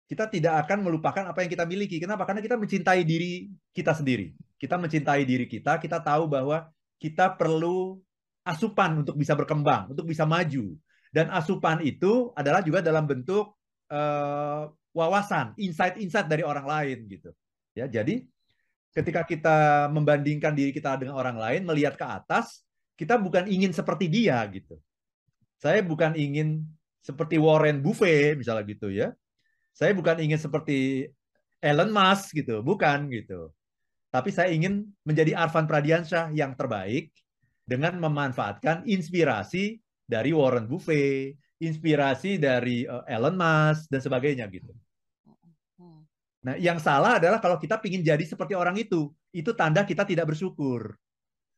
kita 0.10 0.26
tidak 0.26 0.66
akan 0.66 0.90
melupakan 0.90 1.24
apa 1.30 1.46
yang 1.46 1.54
kita 1.54 1.70
miliki. 1.70 2.02
Kenapa? 2.02 2.26
Karena 2.26 2.42
kita 2.42 2.58
mencintai 2.58 3.06
diri 3.06 3.46
kita 3.70 3.94
sendiri. 3.94 4.34
kita 4.60 4.76
mencintai 4.76 5.24
diri 5.24 5.48
kita, 5.48 5.80
kita 5.80 6.04
tahu 6.04 6.28
bahwa 6.28 6.68
kita 7.00 7.32
perlu 7.40 7.96
asupan 8.44 9.08
untuk 9.08 9.16
bisa 9.16 9.32
berkembang, 9.32 9.96
untuk 9.96 10.04
bisa 10.04 10.28
maju. 10.28 10.76
Dan 11.10 11.32
asupan 11.32 11.80
itu 11.80 12.36
adalah 12.36 12.60
juga 12.60 12.84
dalam 12.84 13.08
bentuk 13.08 13.56
uh, 13.88 14.68
wawasan, 14.92 15.56
insight-insight 15.56 16.28
dari 16.28 16.44
orang 16.44 16.68
lain 16.68 17.08
gitu. 17.08 17.32
Ya, 17.72 17.88
jadi 17.88 18.28
ketika 18.92 19.24
kita 19.24 19.88
membandingkan 19.96 20.52
diri 20.52 20.76
kita 20.76 21.00
dengan 21.00 21.16
orang 21.16 21.40
lain, 21.40 21.64
melihat 21.64 21.96
ke 21.96 22.04
atas, 22.04 22.68
kita 23.00 23.16
bukan 23.16 23.48
ingin 23.48 23.72
seperti 23.72 24.12
dia 24.12 24.44
gitu. 24.52 24.76
Saya 25.56 25.80
bukan 25.80 26.20
ingin 26.20 26.68
seperti 27.00 27.40
Warren 27.40 27.80
Buffett 27.80 28.36
misalnya 28.36 28.68
gitu 28.68 28.92
ya. 28.92 29.16
Saya 29.80 29.96
bukan 29.96 30.20
ingin 30.20 30.36
seperti 30.36 31.08
Elon 31.64 31.88
Musk 31.88 32.36
gitu, 32.36 32.60
bukan 32.60 33.08
gitu. 33.16 33.48
Tapi 34.12 34.28
saya 34.28 34.52
ingin 34.52 34.92
menjadi 35.08 35.40
Arvan 35.40 35.72
Pradiansyah 35.72 36.36
yang 36.36 36.52
terbaik 36.60 37.16
dengan 37.64 37.96
memanfaatkan 37.96 38.84
inspirasi 38.84 39.80
dari 40.04 40.36
Warren 40.36 40.68
Buffett, 40.68 41.40
inspirasi 41.64 42.36
dari 42.36 42.84
uh, 42.84 43.08
Elon 43.08 43.40
Musk 43.40 43.88
dan 43.88 44.04
sebagainya 44.04 44.52
gitu. 44.52 44.76
Nah, 46.40 46.56
yang 46.60 46.80
salah 46.80 47.20
adalah 47.20 47.40
kalau 47.40 47.56
kita 47.56 47.80
ingin 47.84 48.04
jadi 48.04 48.24
seperti 48.28 48.56
orang 48.60 48.76
itu, 48.80 49.12
itu 49.32 49.52
tanda 49.56 49.88
kita 49.88 50.04
tidak 50.04 50.36
bersyukur. 50.36 50.96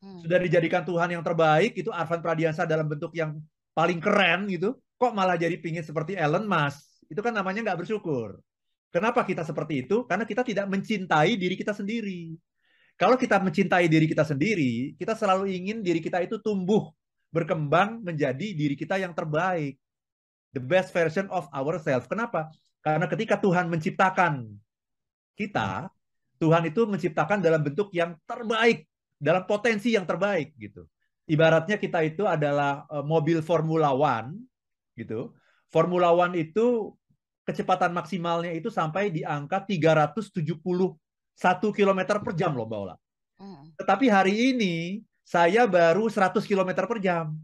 Hmm. 0.01 0.21
Sudah 0.21 0.37
dijadikan 0.41 0.85
Tuhan 0.85 1.09
yang 1.13 1.25
terbaik, 1.25 1.73
itu 1.73 1.89
Arvan 1.89 2.21
Pradiansyah 2.21 2.69
dalam 2.69 2.85
bentuk 2.85 3.13
yang 3.17 3.37
paling 3.77 3.97
keren 3.97 4.45
gitu, 4.49 4.77
kok 4.97 5.13
malah 5.13 5.37
jadi 5.37 5.57
pingin 5.57 5.85
seperti 5.85 6.17
Elon 6.17 6.45
Musk? 6.49 6.90
Itu 7.11 7.19
kan 7.19 7.35
namanya 7.35 7.59
nggak 7.59 7.83
bersyukur. 7.83 8.39
Kenapa 8.87 9.27
kita 9.27 9.43
seperti 9.43 9.83
itu? 9.83 10.07
Karena 10.07 10.23
kita 10.23 10.47
tidak 10.47 10.71
mencintai 10.71 11.35
diri 11.35 11.59
kita 11.59 11.75
sendiri. 11.75 12.39
Kalau 12.95 13.19
kita 13.19 13.39
mencintai 13.43 13.91
diri 13.91 14.07
kita 14.07 14.23
sendiri, 14.23 14.95
kita 14.95 15.15
selalu 15.19 15.51
ingin 15.51 15.83
diri 15.83 15.99
kita 15.99 16.23
itu 16.23 16.39
tumbuh, 16.39 16.91
berkembang 17.31 17.99
menjadi 17.99 18.55
diri 18.55 18.79
kita 18.79 18.95
yang 18.95 19.11
terbaik. 19.11 19.75
The 20.55 20.63
best 20.63 20.91
version 20.91 21.27
of 21.31 21.47
ourselves. 21.51 22.07
Kenapa? 22.07 22.51
Karena 22.83 23.07
ketika 23.07 23.39
Tuhan 23.39 23.71
menciptakan 23.71 24.47
kita, 25.39 25.87
Tuhan 26.41 26.63
itu 26.67 26.83
menciptakan 26.89 27.39
dalam 27.39 27.61
bentuk 27.63 27.93
yang 27.95 28.17
terbaik, 28.27 28.87
dalam 29.15 29.47
potensi 29.47 29.95
yang 29.95 30.03
terbaik 30.03 30.51
gitu. 30.59 30.83
Ibaratnya 31.29 31.79
kita 31.79 32.03
itu 32.03 32.27
adalah 32.27 32.83
uh, 32.91 33.05
mobil 33.05 33.39
Formula 33.39 33.95
One 33.95 34.35
gitu. 34.99 35.31
Formula 35.71 36.11
One 36.11 36.35
itu 36.35 36.91
kecepatan 37.51 37.91
maksimalnya 37.91 38.55
itu 38.55 38.71
sampai 38.71 39.11
di 39.11 39.27
angka 39.27 39.67
371 39.67 40.63
km 41.75 41.99
per 42.23 42.33
jam 42.33 42.55
loh 42.55 42.63
Mbak 42.63 42.79
Ola. 42.79 42.95
Tetapi 43.75 44.05
hari 44.07 44.55
ini 44.55 45.03
saya 45.27 45.67
baru 45.67 46.07
100 46.07 46.39
km 46.47 46.87
per 46.87 46.99
jam. 47.03 47.35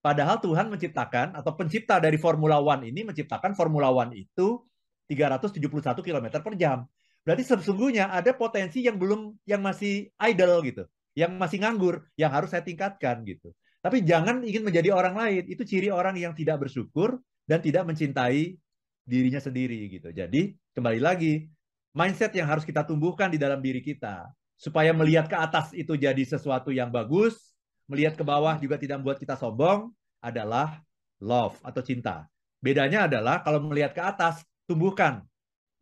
Padahal 0.00 0.38
Tuhan 0.38 0.70
menciptakan 0.70 1.34
atau 1.34 1.52
pencipta 1.58 1.98
dari 1.98 2.16
Formula 2.16 2.62
One 2.62 2.88
ini 2.88 3.02
menciptakan 3.04 3.58
Formula 3.58 3.90
One 3.90 4.16
itu 4.16 4.62
371 5.10 5.60
km 6.00 6.26
per 6.40 6.54
jam. 6.54 6.86
Berarti 7.26 7.42
sesungguhnya 7.42 8.14
ada 8.14 8.30
potensi 8.38 8.86
yang 8.86 9.02
belum 9.02 9.34
yang 9.50 9.58
masih 9.58 10.14
idle 10.30 10.62
gitu, 10.62 10.86
yang 11.18 11.34
masih 11.34 11.58
nganggur, 11.58 12.06
yang 12.14 12.30
harus 12.30 12.54
saya 12.54 12.62
tingkatkan 12.62 13.26
gitu. 13.26 13.50
Tapi 13.82 14.06
jangan 14.06 14.46
ingin 14.46 14.62
menjadi 14.62 14.94
orang 14.94 15.18
lain. 15.18 15.42
Itu 15.50 15.66
ciri 15.66 15.90
orang 15.90 16.14
yang 16.14 16.38
tidak 16.38 16.62
bersyukur 16.62 17.18
dan 17.46 17.62
tidak 17.62 17.86
mencintai 17.86 18.58
dirinya 19.06 19.38
sendiri 19.38 19.86
gitu. 19.86 20.10
Jadi 20.10 20.58
kembali 20.74 21.00
lagi 21.00 21.46
mindset 21.94 22.34
yang 22.34 22.50
harus 22.50 22.66
kita 22.66 22.82
tumbuhkan 22.82 23.30
di 23.30 23.38
dalam 23.38 23.62
diri 23.62 23.80
kita 23.80 24.28
supaya 24.58 24.90
melihat 24.90 25.30
ke 25.30 25.36
atas 25.38 25.70
itu 25.72 25.94
jadi 25.94 26.20
sesuatu 26.26 26.74
yang 26.74 26.90
bagus, 26.90 27.54
melihat 27.86 28.18
ke 28.18 28.24
bawah 28.26 28.58
juga 28.58 28.76
tidak 28.76 29.00
membuat 29.00 29.22
kita 29.22 29.38
sombong 29.38 29.94
adalah 30.18 30.82
love 31.22 31.56
atau 31.62 31.80
cinta. 31.80 32.26
Bedanya 32.58 33.06
adalah 33.06 33.46
kalau 33.46 33.62
melihat 33.62 33.94
ke 33.94 34.02
atas 34.02 34.42
tumbuhkan 34.66 35.22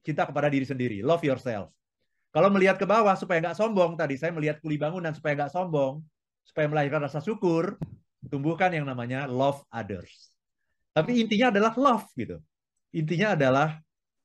cinta 0.04 0.28
kepada 0.28 0.52
diri 0.52 0.68
sendiri, 0.68 1.00
love 1.00 1.25
yourself. 1.25 1.73
Kalau 2.35 2.50
melihat 2.50 2.76
ke 2.76 2.85
bawah 2.85 3.14
supaya 3.16 3.40
nggak 3.40 3.56
sombong 3.56 3.97
tadi 3.97 4.18
saya 4.21 4.35
melihat 4.35 4.59
kuli 4.61 4.76
bangunan 4.76 5.14
supaya 5.14 5.38
nggak 5.38 5.54
sombong, 5.54 6.02
supaya 6.44 6.66
melahirkan 6.68 7.06
rasa 7.06 7.23
syukur, 7.23 7.78
tumbuhkan 8.26 8.75
yang 8.75 8.85
namanya 8.85 9.25
love 9.30 9.62
others. 9.71 10.34
Tapi 10.95 11.11
intinya 11.19 11.51
adalah 11.51 11.75
love 11.75 12.07
gitu. 12.15 12.39
Intinya 12.95 13.35
adalah 13.35 13.69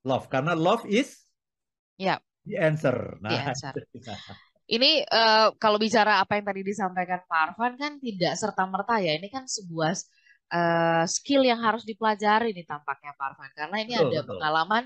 love 0.05 0.29
karena 0.29 0.53
love 0.53 0.85
is 0.85 1.25
ya 1.97 2.21
the 2.45 2.61
answer. 2.61 3.17
Nah, 3.19 3.33
the 3.33 3.39
answer. 3.49 3.73
Ini 4.69 5.01
uh, 5.09 5.57
kalau 5.57 5.81
bicara 5.81 6.21
apa 6.21 6.37
yang 6.37 6.45
tadi 6.45 6.61
disampaikan 6.61 7.25
Pak 7.25 7.57
Arfan 7.57 7.73
kan 7.73 7.97
tidak 7.97 8.37
serta 8.37 8.69
merta 8.69 9.01
ya. 9.01 9.17
Ini 9.17 9.25
kan 9.33 9.49
sebuah 9.49 9.97
uh, 10.53 11.03
skill 11.09 11.41
yang 11.41 11.57
harus 11.65 11.81
dipelajari 11.81 12.53
nih 12.53 12.69
tampaknya 12.69 13.17
Pak 13.17 13.25
Arfan 13.33 13.51
karena 13.57 13.77
ini 13.81 13.93
betul, 13.97 14.05
ada 14.05 14.19
betul. 14.21 14.29
pengalaman. 14.37 14.83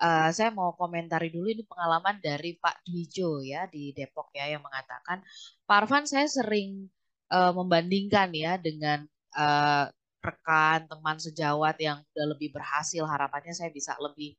Uh, 0.00 0.32
saya 0.32 0.48
mau 0.48 0.72
komentari 0.80 1.28
dulu 1.28 1.52
ini 1.52 1.62
pengalaman 1.68 2.24
dari 2.24 2.56
Pak 2.56 2.88
Dwijo 2.88 3.44
ya 3.44 3.68
di 3.68 3.92
Depok 3.92 4.32
ya 4.32 4.48
yang 4.48 4.64
mengatakan 4.64 5.20
Pak 5.68 5.76
Arfan 5.76 6.08
saya 6.08 6.24
sering 6.24 6.88
uh, 7.28 7.52
membandingkan 7.52 8.32
ya 8.32 8.56
dengan 8.56 9.04
uh, 9.36 9.92
rekan, 10.20 10.84
teman 10.86 11.16
sejawat 11.16 11.76
yang 11.80 12.04
udah 12.12 12.26
lebih 12.36 12.52
berhasil, 12.52 13.02
harapannya 13.04 13.56
saya 13.56 13.72
bisa 13.72 13.96
lebih 13.98 14.36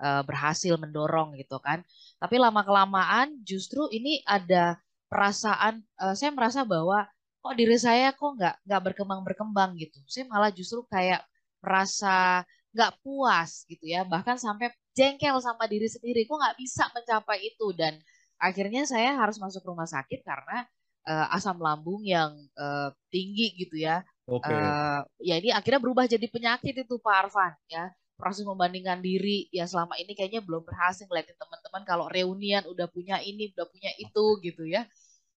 uh, 0.00 0.24
berhasil 0.24 0.74
mendorong 0.80 1.36
gitu 1.36 1.60
kan. 1.60 1.84
Tapi 2.16 2.36
lama 2.40 2.64
kelamaan 2.64 3.36
justru 3.44 3.86
ini 3.92 4.24
ada 4.24 4.80
perasaan, 5.12 5.84
uh, 6.00 6.14
saya 6.16 6.32
merasa 6.32 6.64
bahwa 6.64 7.04
kok 7.38 7.54
diri 7.54 7.78
saya 7.78 8.10
kok 8.12 8.34
nggak 8.34 8.54
nggak 8.66 8.82
berkembang 8.92 9.20
berkembang 9.22 9.70
gitu. 9.78 10.00
Saya 10.08 10.26
malah 10.26 10.50
justru 10.50 10.82
kayak 10.88 11.22
merasa 11.60 12.42
nggak 12.72 12.92
puas 13.04 13.64
gitu 13.68 13.84
ya, 13.84 14.04
bahkan 14.04 14.36
sampai 14.36 14.72
jengkel 14.96 15.38
sama 15.40 15.64
diri 15.70 15.88
sendiri, 15.88 16.24
kok 16.28 16.36
nggak 16.36 16.56
bisa 16.58 16.84
mencapai 16.92 17.38
itu 17.46 17.72
dan 17.76 17.96
akhirnya 18.38 18.86
saya 18.86 19.18
harus 19.18 19.36
masuk 19.42 19.66
rumah 19.66 19.86
sakit 19.86 20.22
karena 20.22 20.66
uh, 21.08 21.26
asam 21.34 21.58
lambung 21.58 22.04
yang 22.06 22.34
uh, 22.54 22.90
tinggi 23.10 23.56
gitu 23.58 23.82
ya 23.82 24.04
Oke. 24.28 24.44
Okay. 24.44 24.60
Uh, 24.60 25.00
ya 25.24 25.34
ini 25.40 25.48
akhirnya 25.56 25.80
berubah 25.80 26.04
jadi 26.04 26.28
penyakit 26.28 26.84
itu 26.84 26.94
Pak 27.00 27.14
Arfan 27.26 27.56
ya. 27.72 27.88
Proses 28.18 28.42
membandingkan 28.44 28.98
diri 28.98 29.46
ya 29.54 29.64
selama 29.64 29.94
ini 29.96 30.12
kayaknya 30.12 30.42
belum 30.42 30.66
berhasil 30.66 31.06
ngeliatin 31.06 31.38
teman-teman 31.38 31.82
kalau 31.86 32.06
reunian 32.10 32.66
udah 32.66 32.90
punya 32.90 33.22
ini, 33.24 33.54
udah 33.54 33.66
punya 33.70 33.94
itu 33.96 34.24
gitu 34.42 34.68
ya. 34.68 34.84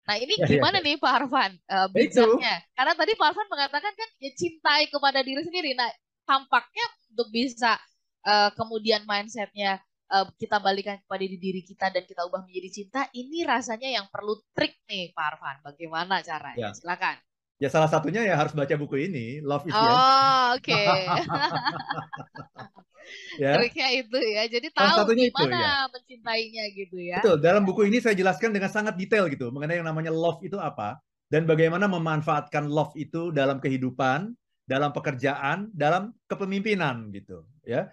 Nah 0.09 0.17
ini 0.17 0.41
ya, 0.41 0.47
ya 0.49 0.57
gimana 0.57 0.81
ya. 0.81 0.87
nih 0.89 0.97
Pak 0.97 1.13
Arfan 1.21 1.53
uh, 1.69 1.89
bijaknya? 1.93 2.65
Karena 2.73 2.93
tadi 2.97 3.13
Pak 3.13 3.27
Arfan 3.29 3.49
mengatakan 3.53 3.93
kan 3.93 4.09
ya 4.23 4.31
cintai 4.33 4.89
kepada 4.89 5.21
diri 5.21 5.43
sendiri. 5.45 5.77
Nah 5.77 5.91
tampaknya 6.25 6.87
untuk 7.13 7.29
bisa 7.29 7.77
uh, 8.25 8.51
kemudian 8.57 9.05
mindsetnya 9.05 9.83
uh, 10.09 10.25
kita 10.41 10.57
balikan 10.63 10.97
kepada 11.05 11.25
diri 11.29 11.61
kita 11.61 11.93
dan 11.93 12.07
kita 12.09 12.25
ubah 12.25 12.41
menjadi 12.47 12.69
cinta, 12.73 13.05
ini 13.13 13.45
rasanya 13.45 14.01
yang 14.01 14.07
perlu 14.09 14.41
trik 14.57 14.81
nih 14.89 15.13
Pak 15.13 15.25
Arfan. 15.37 15.57
Bagaimana 15.61 16.25
caranya? 16.25 16.57
Ya. 16.57 16.71
Silakan. 16.73 17.21
Ya 17.59 17.69
salah 17.71 17.91
satunya 17.91 18.23
ya 18.23 18.39
harus 18.39 18.55
baca 18.55 18.75
buku 18.79 19.11
ini, 19.11 19.43
Love 19.43 19.67
is 19.67 19.75
Oh, 19.75 19.83
oke. 20.55 20.63
Okay. 20.63 21.11
ya. 23.43 23.59
Triknya 23.59 23.89
itu 23.99 24.19
ya. 24.19 24.43
Jadi 24.47 24.67
tahu 24.71 25.11
gimana 25.11 25.27
itu, 25.27 25.45
ya. 25.51 25.75
mencintainya 25.91 26.65
gitu 26.71 26.97
ya. 27.03 27.19
Betul. 27.19 27.37
Dalam 27.43 27.67
buku 27.67 27.91
ini 27.91 27.99
saya 27.99 28.15
jelaskan 28.15 28.55
dengan 28.55 28.71
sangat 28.71 28.95
detail 28.95 29.27
gitu 29.27 29.51
mengenai 29.51 29.83
yang 29.83 29.91
namanya 29.91 30.15
love 30.15 30.39
itu 30.47 30.55
apa 30.55 31.03
dan 31.29 31.45
bagaimana 31.45 31.85
memanfaatkan 31.93 32.73
love 32.73 32.97
itu 32.97 33.29
dalam 33.37 33.61
kehidupan, 33.61 34.33
dalam 34.65 34.97
pekerjaan, 34.97 35.69
dalam 35.77 36.17
kepemimpinan 36.25 37.13
gitu, 37.13 37.45
ya. 37.69 37.93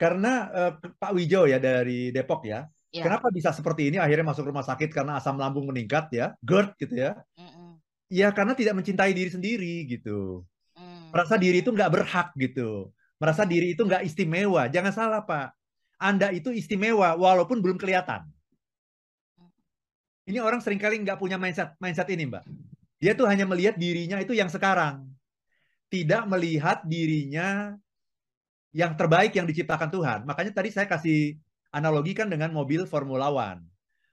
Karena 0.00 0.48
uh, 0.48 0.72
Pak 0.80 1.12
Wijo 1.12 1.44
ya 1.44 1.60
dari 1.60 2.08
Depok 2.08 2.48
ya, 2.48 2.64
ya. 2.88 3.04
Kenapa 3.04 3.28
bisa 3.28 3.52
seperti 3.52 3.92
ini? 3.92 4.00
Akhirnya 4.00 4.32
masuk 4.32 4.48
rumah 4.48 4.64
sakit 4.64 4.88
karena 4.96 5.20
asam 5.20 5.36
lambung 5.36 5.68
meningkat 5.68 6.08
ya, 6.08 6.32
GERD 6.40 6.72
gitu 6.80 6.94
ya. 6.96 7.20
Ya 8.10 8.34
karena 8.34 8.58
tidak 8.58 8.74
mencintai 8.82 9.14
diri 9.14 9.30
sendiri 9.30 9.86
gitu. 9.86 10.42
Hmm. 10.74 11.14
Merasa 11.14 11.38
diri 11.38 11.62
itu 11.62 11.70
nggak 11.70 11.90
berhak 11.94 12.28
gitu. 12.34 12.90
Merasa 13.22 13.46
diri 13.46 13.78
itu 13.78 13.86
nggak 13.86 14.02
istimewa. 14.02 14.66
Jangan 14.66 14.92
salah 14.92 15.22
Pak. 15.22 15.54
Anda 16.02 16.34
itu 16.34 16.50
istimewa 16.50 17.14
walaupun 17.14 17.62
belum 17.62 17.78
kelihatan. 17.78 18.26
Ini 20.26 20.42
orang 20.42 20.58
sering 20.58 20.82
kali 20.82 20.98
nggak 21.06 21.22
punya 21.22 21.38
mindset 21.38 21.78
mindset 21.78 22.10
ini 22.10 22.26
Mbak. 22.26 22.44
Dia 22.98 23.12
tuh 23.14 23.30
hanya 23.30 23.46
melihat 23.46 23.78
dirinya 23.78 24.18
itu 24.18 24.34
yang 24.34 24.50
sekarang. 24.50 25.06
Tidak 25.90 26.26
melihat 26.26 26.82
dirinya 26.86 27.78
yang 28.70 28.94
terbaik 28.94 29.34
yang 29.34 29.46
diciptakan 29.46 29.90
Tuhan. 29.90 30.18
Makanya 30.26 30.52
tadi 30.54 30.70
saya 30.70 30.86
kasih 30.86 31.38
analogikan 31.74 32.26
dengan 32.30 32.50
mobil 32.50 32.86
Formula 32.86 33.30
One. 33.30 33.66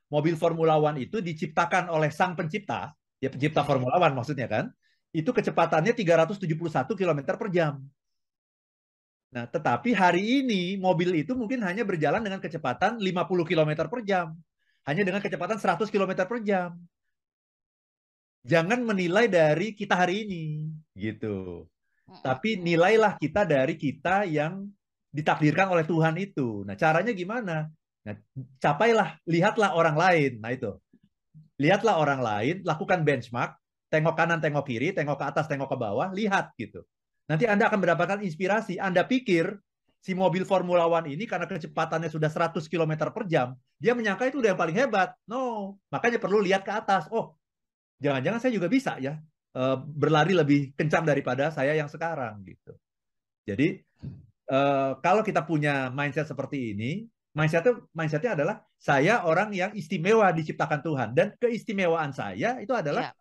Mobil 0.09 0.37
Formula 0.39 0.77
One 0.77 1.03
itu 1.05 1.21
diciptakan 1.21 1.89
oleh 1.91 2.09
sang 2.09 2.33
pencipta 2.33 2.93
ya 3.23 3.29
pencipta 3.33 3.61
Formula 3.65 3.97
One 3.97 4.15
maksudnya 4.17 4.47
kan, 4.49 4.69
itu 5.15 5.29
kecepatannya 5.31 5.93
371 5.95 6.93
km 6.93 7.19
per 7.37 7.49
jam. 7.49 7.81
Nah, 9.27 9.43
tetapi 9.43 9.91
hari 9.91 10.43
ini 10.43 10.79
mobil 10.79 11.11
itu 11.19 11.35
mungkin 11.35 11.59
hanya 11.67 11.83
berjalan 11.83 12.23
dengan 12.23 12.39
kecepatan 12.39 12.95
50 13.01 13.43
km 13.43 13.71
per 13.91 14.01
jam. 14.07 14.37
hanya 14.87 15.03
dengan 15.03 15.19
kecepatan 15.19 15.59
100 15.59 15.91
km 15.91 16.23
per 16.23 16.39
jam. 16.47 16.71
Jangan 18.47 18.79
menilai 18.87 19.27
dari 19.27 19.75
kita 19.75 19.99
hari 19.99 20.23
ini, 20.23 20.71
gitu. 20.95 21.67
Tapi 22.23 22.55
nilailah 22.55 23.19
kita 23.19 23.43
dari 23.43 23.75
kita 23.75 24.23
yang 24.23 24.63
ditakdirkan 25.11 25.67
oleh 25.67 25.83
Tuhan 25.83 26.15
itu. 26.15 26.63
Nah, 26.63 26.79
caranya 26.79 27.11
gimana? 27.11 27.67
Nah, 28.07 28.15
capailah, 28.63 29.19
lihatlah 29.27 29.75
orang 29.75 29.99
lain. 29.99 30.31
Nah, 30.39 30.55
itu. 30.55 30.71
Lihatlah 31.57 31.97
orang 31.97 32.21
lain, 32.21 32.55
lakukan 32.61 33.01
benchmark, 33.01 33.57
tengok 33.89 34.13
kanan, 34.13 34.37
tengok 34.37 34.65
kiri, 34.65 34.93
tengok 34.93 35.17
ke 35.17 35.25
atas, 35.25 35.45
tengok 35.49 35.73
ke 35.73 35.77
bawah, 35.77 36.13
lihat 36.13 36.53
gitu. 36.57 36.85
Nanti 37.27 37.49
Anda 37.49 37.67
akan 37.67 37.81
mendapatkan 37.83 38.19
inspirasi. 38.23 38.79
Anda 38.79 39.03
pikir 39.03 39.57
si 39.99 40.15
mobil 40.15 40.47
Formula 40.47 40.87
One 40.87 41.11
ini 41.11 41.27
karena 41.27 41.49
kecepatannya 41.49 42.07
sudah 42.07 42.31
100 42.31 42.63
km 42.71 43.11
per 43.11 43.27
jam, 43.27 43.57
dia 43.75 43.91
menyangka 43.91 44.29
itu 44.29 44.39
udah 44.39 44.55
yang 44.55 44.61
paling 44.61 44.77
hebat. 44.77 45.11
No, 45.27 45.75
makanya 45.91 46.21
perlu 46.21 46.39
lihat 46.39 46.63
ke 46.63 46.71
atas. 46.71 47.09
Oh, 47.11 47.35
jangan-jangan 47.99 48.39
saya 48.39 48.53
juga 48.53 48.71
bisa 48.71 48.95
ya 49.01 49.19
uh, 49.57 49.77
berlari 49.83 50.37
lebih 50.37 50.77
kencang 50.77 51.03
daripada 51.03 51.49
saya 51.49 51.73
yang 51.73 51.89
sekarang 51.89 52.39
gitu. 52.45 52.77
Jadi 53.43 53.81
uh, 54.47 54.95
kalau 55.01 55.25
kita 55.25 55.43
punya 55.43 55.89
mindset 55.91 56.29
seperti 56.29 56.77
ini, 56.77 57.03
mindsetnya 57.37 57.77
mindsetnya 57.93 58.31
adalah 58.33 58.55
saya 58.81 59.21
orang 59.21 59.53
yang 59.53 59.69
istimewa 59.77 60.33
diciptakan 60.33 60.81
Tuhan 60.81 61.09
dan 61.13 61.37
keistimewaan 61.37 62.09
saya 62.09 62.57
itu 62.57 62.73
adalah 62.73 63.13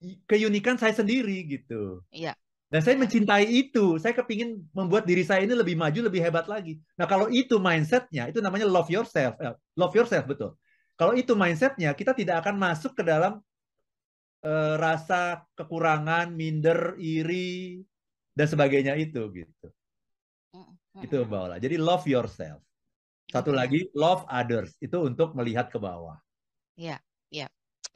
ya. 0.00 0.16
keunikan 0.24 0.80
saya 0.80 0.96
sendiri 0.96 1.44
gitu. 1.44 2.00
Iya. 2.08 2.32
Dan 2.72 2.80
saya 2.80 2.96
mencintai 2.96 3.46
itu. 3.46 4.00
Saya 4.00 4.16
kepingin 4.16 4.64
membuat 4.72 5.04
diri 5.04 5.22
saya 5.22 5.44
ini 5.44 5.54
lebih 5.54 5.76
maju, 5.76 6.10
lebih 6.10 6.24
hebat 6.24 6.48
lagi. 6.48 6.80
Nah 6.96 7.06
kalau 7.06 7.28
itu 7.28 7.60
mindsetnya, 7.60 8.32
itu 8.32 8.40
namanya 8.40 8.66
love 8.66 8.88
yourself. 8.88 9.36
Eh, 9.38 9.54
love 9.76 9.94
yourself 9.94 10.24
betul. 10.24 10.56
Kalau 10.98 11.14
itu 11.14 11.38
mindsetnya, 11.38 11.94
kita 11.94 12.16
tidak 12.16 12.42
akan 12.42 12.58
masuk 12.58 12.98
ke 12.98 13.06
dalam 13.06 13.38
uh, 14.42 14.74
rasa 14.78 15.46
kekurangan, 15.54 16.34
minder, 16.34 16.98
iri 16.98 17.82
dan 18.34 18.46
sebagainya 18.50 18.98
itu 18.98 19.22
gitu. 19.30 19.66
Itu 21.02 21.26
Mbak 21.26 21.40
Ola. 21.46 21.56
Jadi 21.58 21.76
love 21.78 22.06
yourself. 22.06 22.62
Satu 23.30 23.50
lagi 23.50 23.88
love 23.96 24.24
others 24.28 24.76
itu 24.78 24.96
untuk 25.00 25.32
melihat 25.34 25.72
ke 25.72 25.78
bawah. 25.80 26.16
Iya, 26.76 26.98
iya. 27.32 27.48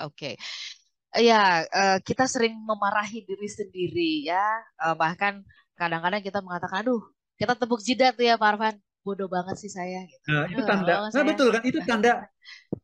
Oke. 0.02 0.34
Okay. 0.36 1.24
Ya, 1.24 1.64
uh, 1.64 1.98
kita 2.04 2.28
sering 2.28 2.56
memarahi 2.60 3.24
diri 3.24 3.48
sendiri 3.48 4.28
ya. 4.28 4.44
Uh, 4.76 4.92
bahkan 4.92 5.40
kadang-kadang 5.74 6.20
kita 6.20 6.44
mengatakan, 6.44 6.84
aduh, 6.84 7.00
kita 7.40 7.56
tepuk 7.56 7.80
jidat 7.80 8.18
tuh 8.18 8.28
ya 8.28 8.36
Pak 8.36 8.48
Arfan 8.54 8.76
bodoh 9.08 9.30
banget 9.30 9.56
sih 9.56 9.72
saya 9.72 10.04
gitu. 10.04 10.28
Nah, 10.28 10.44
itu 10.52 10.62
tanda. 10.68 11.08
Nah, 11.08 11.24
betul 11.24 11.48
kan? 11.48 11.62
Itu 11.64 11.78
tanda 11.88 12.28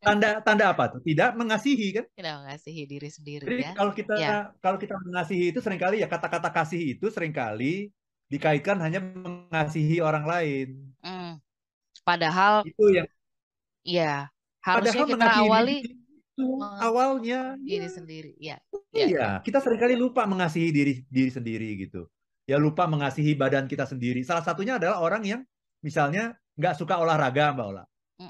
tanda 0.00 0.28
tanda 0.40 0.64
apa 0.72 0.84
tuh? 0.96 1.00
Tidak 1.04 1.36
mengasihi 1.36 2.00
kan? 2.00 2.04
Tidak 2.16 2.34
mengasihi 2.40 2.82
diri 2.88 3.10
sendiri 3.12 3.44
Jadi 3.44 3.64
ya. 3.68 3.72
kalau 3.76 3.92
kita 3.92 4.14
ya. 4.16 4.38
kalau 4.64 4.78
kita 4.80 4.96
mengasihi 4.96 5.52
itu 5.52 5.60
sering 5.60 5.76
kali 5.76 6.00
ya 6.00 6.08
kata-kata 6.08 6.48
kasih 6.48 6.96
itu 6.96 7.06
sering 7.12 7.34
kali 7.34 7.92
dikaitkan 8.32 8.80
hanya 8.80 9.04
mengasihi 9.04 10.00
orang 10.00 10.24
lain. 10.24 10.93
Padahal 12.04 12.62
itu 12.68 12.84
yang 12.92 13.08
ya 13.84 14.28
harusnya 14.60 15.04
kita 15.08 15.28
awali 15.40 15.84
itu 15.84 16.46
awalnya 16.82 17.56
diri 17.60 17.88
ya. 17.88 17.90
sendiri 17.90 18.32
ya. 18.36 18.56
Iya, 18.94 19.06
ya. 19.08 19.28
kita 19.40 19.58
sering 19.64 19.80
kali 19.80 19.96
lupa 19.96 20.28
mengasihi 20.28 20.68
diri 20.70 20.94
diri 21.08 21.30
sendiri 21.32 21.68
gitu. 21.80 22.06
Ya 22.44 22.60
lupa 22.60 22.84
mengasihi 22.84 23.32
badan 23.32 23.64
kita 23.64 23.88
sendiri. 23.88 24.20
Salah 24.20 24.44
satunya 24.44 24.76
adalah 24.76 25.00
orang 25.00 25.24
yang 25.24 25.40
misalnya 25.80 26.36
nggak 26.60 26.76
suka 26.76 27.00
olahraga 27.00 27.56
Mbak 27.56 27.66
Ola. 27.66 27.84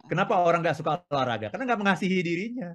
Kenapa 0.09 0.41
orang 0.41 0.65
nggak 0.65 0.79
suka 0.79 1.03
olahraga? 1.11 1.53
Karena 1.53 1.65
nggak 1.69 1.81
mengasihi 1.83 2.19
dirinya. 2.25 2.73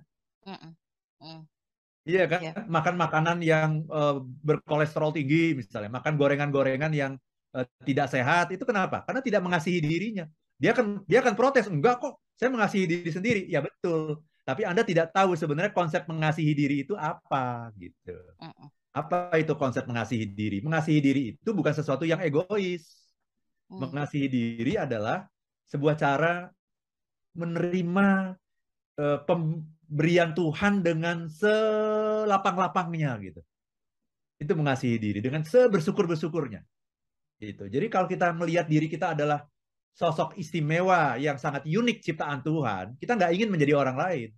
Iya 2.10 2.24
kan? 2.26 2.40
Yeah. 2.42 2.56
Makan 2.66 2.96
makanan 2.98 3.38
yang 3.46 3.86
uh, 3.92 4.24
berkolesterol 4.24 5.14
tinggi 5.14 5.54
misalnya, 5.54 5.94
makan 5.94 6.18
gorengan-gorengan 6.18 6.92
yang 6.96 7.14
uh, 7.54 7.66
tidak 7.86 8.10
sehat 8.10 8.50
itu 8.50 8.64
kenapa? 8.66 9.06
Karena 9.06 9.22
tidak 9.22 9.42
mengasihi 9.46 9.80
dirinya. 9.84 10.26
Dia 10.60 10.76
akan 10.76 11.08
dia 11.08 11.24
akan 11.24 11.34
protes, 11.40 11.72
enggak 11.72 12.04
kok, 12.04 12.20
saya 12.36 12.52
mengasihi 12.52 12.86
diri 12.86 13.10
sendiri. 13.10 13.42
Ya 13.48 13.64
betul. 13.64 14.20
Tapi 14.44 14.68
Anda 14.68 14.84
tidak 14.84 15.16
tahu 15.16 15.38
sebenarnya 15.40 15.72
konsep 15.72 16.04
mengasihi 16.10 16.52
diri 16.52 16.84
itu 16.84 16.98
apa 17.00 17.72
gitu. 17.80 18.18
Apa 18.92 19.38
itu 19.40 19.54
konsep 19.56 19.86
mengasihi 19.86 20.26
diri? 20.26 20.60
Mengasihi 20.60 21.00
diri 21.00 21.22
itu 21.38 21.50
bukan 21.56 21.72
sesuatu 21.72 22.04
yang 22.04 22.20
egois. 22.20 23.14
Hmm. 23.70 23.88
Mengasihi 23.88 24.28
diri 24.28 24.74
adalah 24.76 25.30
sebuah 25.70 25.96
cara 25.96 26.50
menerima 27.38 28.34
uh, 28.98 29.20
pemberian 29.24 30.34
Tuhan 30.34 30.82
dengan 30.82 31.30
selapang-lapangnya 31.30 33.16
gitu. 33.22 33.42
Itu 34.42 34.58
mengasihi 34.58 34.98
diri 34.98 35.20
dengan 35.22 35.46
sebersyukur-bersyukurnya. 35.46 36.66
Gitu. 37.38 37.70
Jadi 37.70 37.86
kalau 37.88 38.10
kita 38.10 38.34
melihat 38.34 38.66
diri 38.66 38.90
kita 38.90 39.14
adalah 39.14 39.46
sosok 39.94 40.40
istimewa 40.40 41.20
yang 41.20 41.36
sangat 41.36 41.68
unik 41.68 42.00
ciptaan 42.04 42.40
Tuhan, 42.42 42.96
kita 42.98 43.20
nggak 43.20 43.32
ingin 43.36 43.50
menjadi 43.52 43.74
orang 43.76 43.98
lain. 44.00 44.30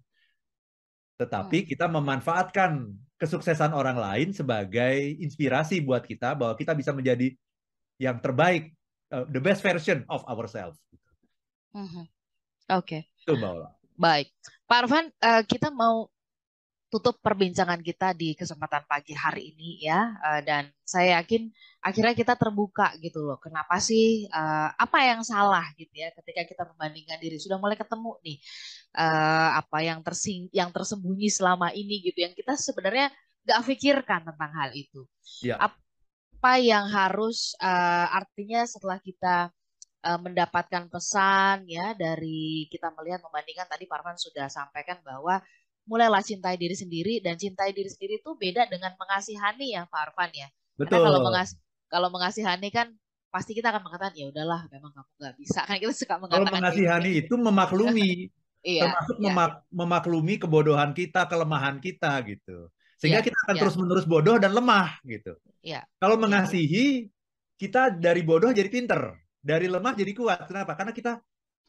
Tetapi 1.22 1.58
hmm. 1.64 1.68
kita 1.70 1.86
memanfaatkan 1.86 2.90
kesuksesan 3.22 3.78
orang 3.78 4.02
lain 4.02 4.34
sebagai 4.34 4.98
inspirasi 5.22 5.86
buat 5.86 6.02
kita 6.02 6.34
bahwa 6.34 6.58
kita 6.58 6.74
bisa 6.74 6.90
menjadi 6.90 7.30
yang 8.02 8.18
terbaik 8.18 8.74
uh, 9.14 9.30
the 9.30 9.38
best 9.38 9.62
version 9.62 10.02
of 10.10 10.26
ourselves. 10.26 10.82
Mm-hmm. 11.78 12.10
Oke. 12.74 12.82
Okay. 12.82 13.02
Itu 13.22 13.38
Mbak 13.38 13.78
Baik, 14.02 14.34
Pak 14.66 14.78
Arfan, 14.82 15.06
uh, 15.22 15.46
kita 15.46 15.70
mau 15.70 16.10
tutup 16.92 17.24
perbincangan 17.24 17.80
kita 17.80 18.12
di 18.12 18.36
kesempatan 18.36 18.84
pagi 18.84 19.16
hari 19.16 19.56
ini 19.56 19.88
ya, 19.88 20.12
uh, 20.20 20.42
dan 20.44 20.68
saya 20.84 21.24
yakin 21.24 21.48
akhirnya 21.80 22.12
kita 22.12 22.36
terbuka 22.36 22.92
gitu 23.00 23.24
loh. 23.24 23.40
Kenapa 23.40 23.80
sih 23.80 24.28
uh, 24.28 24.70
apa 24.76 25.00
yang 25.08 25.24
salah 25.24 25.64
gitu 25.80 25.96
ya 25.96 26.12
ketika 26.12 26.44
kita 26.44 26.64
membandingkan 26.68 27.16
diri 27.24 27.40
sudah 27.40 27.56
mulai 27.56 27.80
ketemu 27.80 28.20
nih 28.28 28.38
uh, 29.00 29.64
apa 29.64 29.78
yang 29.88 30.04
tersing 30.04 30.52
yang 30.52 30.70
tersembunyi 30.76 31.32
selama 31.32 31.72
ini 31.72 32.04
gitu 32.04 32.28
yang 32.28 32.36
kita 32.36 32.60
sebenarnya 32.60 33.08
nggak 33.48 33.62
pikirkan 33.72 34.28
tentang 34.28 34.52
hal 34.52 34.70
itu. 34.76 35.08
Ya 35.42 35.56
apa 36.42 36.58
yang 36.58 36.90
harus 36.90 37.54
uh, 37.62 38.10
artinya 38.18 38.66
setelah 38.66 38.98
kita 38.98 39.54
uh, 40.02 40.18
mendapatkan 40.18 40.90
pesan 40.90 41.70
ya 41.70 41.94
dari 41.94 42.66
kita 42.66 42.90
melihat 42.98 43.22
membandingkan 43.22 43.70
tadi 43.70 43.86
Parvan 43.86 44.18
sudah 44.18 44.50
sampaikan 44.50 44.98
bahwa 45.06 45.38
mulailah 45.90 46.22
cintai 46.22 46.56
diri 46.56 46.76
sendiri 46.78 47.20
dan 47.20 47.36
cintai 47.36 47.74
diri 47.74 47.90
sendiri 47.90 48.22
itu 48.22 48.32
beda 48.38 48.70
dengan 48.70 48.94
mengasihani 48.98 49.74
ya 49.76 49.90
Pak 49.90 50.00
Arfan 50.12 50.32
ya. 50.34 50.48
Betul. 50.78 50.98
Karena 50.98 51.08
kalau 51.08 51.20
mengas 51.26 51.50
kalau 51.92 52.10
mengasihani 52.14 52.70
kan 52.72 52.88
pasti 53.32 53.56
kita 53.56 53.72
akan 53.72 53.84
mengatakan 53.88 54.14
ya 54.16 54.28
udahlah 54.28 54.68
memang 54.68 54.92
kamu 54.92 55.12
nggak 55.16 55.36
bisa 55.40 55.64
kan 55.68 55.80
kita 55.80 55.94
suka 55.96 56.20
mengatakan 56.20 56.52
kalau 56.52 56.58
mengasihani 56.60 57.12
gitu. 57.16 57.24
itu 57.24 57.34
memaklumi 57.40 58.12
iya, 58.68 58.92
termasuk 58.92 59.16
iya. 59.24 59.32
Memak 59.32 59.52
memaklumi 59.72 60.36
kebodohan 60.36 60.92
kita 60.92 61.32
kelemahan 61.32 61.80
kita 61.80 62.12
gitu 62.28 62.68
sehingga 63.00 63.24
ya, 63.24 63.26
kita 63.32 63.38
akan 63.48 63.56
ya. 63.56 63.62
terus 63.64 63.76
menerus 63.80 64.06
bodoh 64.06 64.36
dan 64.36 64.52
lemah 64.52 65.00
gitu 65.08 65.40
Ya. 65.62 65.86
Kalau 66.02 66.18
mengasihi, 66.18 67.10
kita 67.58 67.94
dari 67.94 68.26
bodoh 68.26 68.50
jadi 68.50 68.68
pinter, 68.68 69.14
dari 69.38 69.70
lemah 69.70 69.94
jadi 69.94 70.12
kuat. 70.18 70.50
Kenapa? 70.50 70.74
Karena 70.74 70.94
kita 70.94 71.22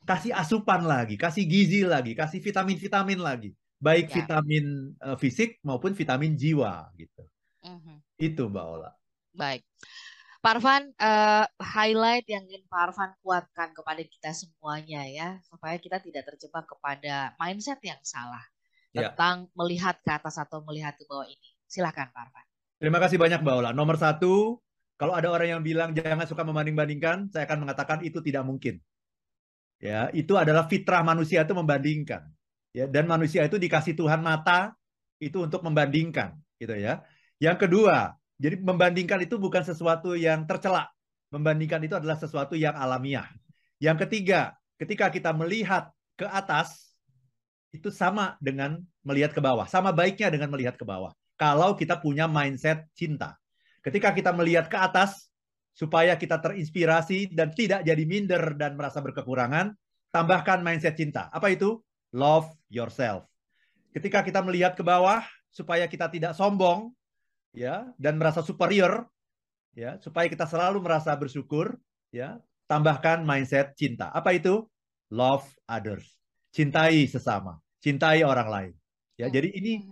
kasih 0.08 0.32
asupan 0.32 0.82
lagi, 0.88 1.20
kasih 1.20 1.44
gizi 1.44 1.84
lagi, 1.84 2.16
kasih 2.16 2.40
vitamin-vitamin 2.40 3.20
lagi, 3.20 3.52
baik 3.82 4.06
ya. 4.08 4.14
vitamin 4.22 4.94
uh, 5.02 5.18
fisik 5.18 5.58
maupun 5.66 5.90
vitamin 5.98 6.38
jiwa 6.38 6.86
gitu. 6.94 7.26
Uh-huh. 7.66 7.98
Itu 8.14 8.46
Mbak 8.46 8.66
Ola. 8.78 8.90
Baik. 9.34 9.66
Parvan, 10.42 10.90
uh, 10.98 11.46
highlight 11.62 12.26
yang 12.26 12.42
ingin 12.50 12.66
Parvan 12.66 13.14
kuatkan 13.22 13.70
kepada 13.70 14.02
kita 14.02 14.34
semuanya 14.34 15.06
ya, 15.06 15.28
supaya 15.46 15.78
kita 15.78 16.02
tidak 16.02 16.34
terjebak 16.34 16.66
kepada 16.66 17.30
mindset 17.38 17.78
yang 17.86 18.02
salah 18.02 18.42
ya. 18.90 19.14
tentang 19.14 19.46
melihat 19.54 20.02
ke 20.02 20.10
atas 20.10 20.42
atau 20.42 20.66
melihat 20.66 20.98
ke 20.98 21.06
bawah 21.06 21.30
ini. 21.30 21.48
Silahkan 21.70 22.10
Parvan. 22.10 22.42
Terima 22.82 22.98
kasih 22.98 23.22
banyak 23.22 23.38
Mbak 23.38 23.54
Ola. 23.54 23.70
Nomor 23.70 23.94
satu, 23.94 24.58
kalau 24.98 25.14
ada 25.14 25.30
orang 25.30 25.58
yang 25.58 25.62
bilang 25.62 25.94
jangan 25.94 26.26
suka 26.26 26.42
membanding-bandingkan, 26.42 27.30
saya 27.30 27.46
akan 27.46 27.62
mengatakan 27.62 27.98
itu 28.02 28.18
tidak 28.18 28.42
mungkin. 28.42 28.82
Ya, 29.78 30.10
itu 30.14 30.34
adalah 30.34 30.66
fitrah 30.66 31.06
manusia 31.06 31.46
itu 31.46 31.54
membandingkan. 31.54 32.26
Ya, 32.72 32.88
dan 32.88 33.04
manusia 33.04 33.44
itu 33.44 33.60
dikasih 33.60 33.92
Tuhan 33.92 34.24
mata 34.24 34.72
itu 35.20 35.44
untuk 35.44 35.60
membandingkan, 35.60 36.34
gitu 36.56 36.72
ya. 36.72 37.04
Yang 37.36 37.68
kedua, 37.68 38.16
jadi 38.40 38.56
membandingkan 38.58 39.20
itu 39.22 39.36
bukan 39.36 39.60
sesuatu 39.60 40.16
yang 40.16 40.48
tercela. 40.48 40.88
Membandingkan 41.28 41.84
itu 41.84 41.94
adalah 41.96 42.16
sesuatu 42.16 42.56
yang 42.56 42.72
alamiah. 42.76 43.28
Yang 43.76 44.08
ketiga, 44.08 44.56
ketika 44.80 45.12
kita 45.12 45.30
melihat 45.36 45.92
ke 46.16 46.24
atas, 46.24 46.96
itu 47.72 47.88
sama 47.88 48.36
dengan 48.40 48.80
melihat 49.04 49.32
ke 49.32 49.40
bawah. 49.40 49.64
Sama 49.68 49.92
baiknya 49.92 50.28
dengan 50.28 50.52
melihat 50.52 50.76
ke 50.76 50.84
bawah 50.84 51.12
kalau 51.42 51.74
kita 51.74 51.98
punya 51.98 52.30
mindset 52.30 52.86
cinta. 52.94 53.34
Ketika 53.82 54.14
kita 54.14 54.30
melihat 54.30 54.70
ke 54.70 54.78
atas, 54.78 55.26
supaya 55.74 56.14
kita 56.14 56.38
terinspirasi 56.38 57.34
dan 57.34 57.50
tidak 57.50 57.82
jadi 57.82 58.04
minder 58.06 58.54
dan 58.54 58.78
merasa 58.78 59.02
berkekurangan, 59.02 59.74
tambahkan 60.14 60.62
mindset 60.62 60.94
cinta. 60.94 61.26
Apa 61.34 61.50
itu? 61.50 61.82
Love 62.12 62.46
yourself. 62.68 63.26
Ketika 63.92 64.20
kita 64.24 64.40
melihat 64.44 64.76
ke 64.76 64.84
bawah 64.84 65.24
supaya 65.52 65.84
kita 65.88 66.08
tidak 66.08 66.32
sombong 66.36 66.92
ya 67.52 67.92
dan 68.00 68.16
merasa 68.16 68.40
superior 68.40 69.08
ya, 69.76 70.00
supaya 70.00 70.28
kita 70.28 70.44
selalu 70.48 70.80
merasa 70.80 71.12
bersyukur 71.16 71.76
ya, 72.12 72.40
tambahkan 72.68 73.24
mindset 73.24 73.72
cinta. 73.76 74.12
Apa 74.12 74.36
itu? 74.36 74.64
Love 75.12 75.44
others. 75.68 76.16
Cintai 76.52 77.08
sesama, 77.08 77.60
cintai 77.80 78.24
orang 78.24 78.48
lain. 78.48 78.72
Ya, 79.20 79.28
jadi 79.28 79.52
ini 79.52 79.84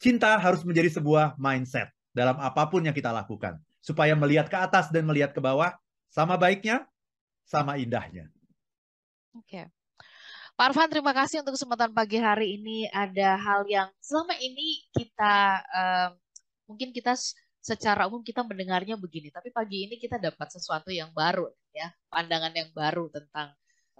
cinta 0.00 0.36
harus 0.40 0.64
menjadi 0.64 0.88
sebuah 1.00 1.36
mindset 1.36 1.92
dalam 2.12 2.36
apa 2.40 2.68
pun 2.68 2.84
yang 2.84 2.96
kita 2.96 3.12
lakukan 3.12 3.60
supaya 3.84 4.16
melihat 4.16 4.48
ke 4.48 4.56
atas 4.56 4.88
dan 4.88 5.04
melihat 5.04 5.32
ke 5.36 5.40
bawah 5.40 5.76
sama 6.08 6.36
baiknya, 6.36 6.84
sama 7.44 7.76
indahnya. 7.80 8.28
Oke. 9.36 9.64
Okay. 9.64 9.81
Pak 10.52 10.68
Arfan, 10.68 10.88
terima 10.92 11.16
kasih 11.16 11.40
untuk 11.40 11.56
kesempatan 11.56 11.90
pagi 11.96 12.20
hari 12.20 12.60
ini. 12.60 12.84
Ada 12.92 13.40
hal 13.40 13.64
yang 13.64 13.88
selama 14.04 14.36
ini 14.36 14.84
kita 14.92 15.64
uh, 15.64 16.08
mungkin 16.68 16.92
kita 16.92 17.16
secara 17.62 18.04
umum 18.10 18.20
kita 18.20 18.44
mendengarnya 18.44 19.00
begini, 19.00 19.32
tapi 19.32 19.48
pagi 19.48 19.88
ini 19.88 19.96
kita 19.96 20.20
dapat 20.20 20.52
sesuatu 20.52 20.92
yang 20.92 21.08
baru, 21.14 21.48
ya, 21.72 21.88
pandangan 22.12 22.52
yang 22.52 22.68
baru 22.74 23.08
tentang 23.08 23.54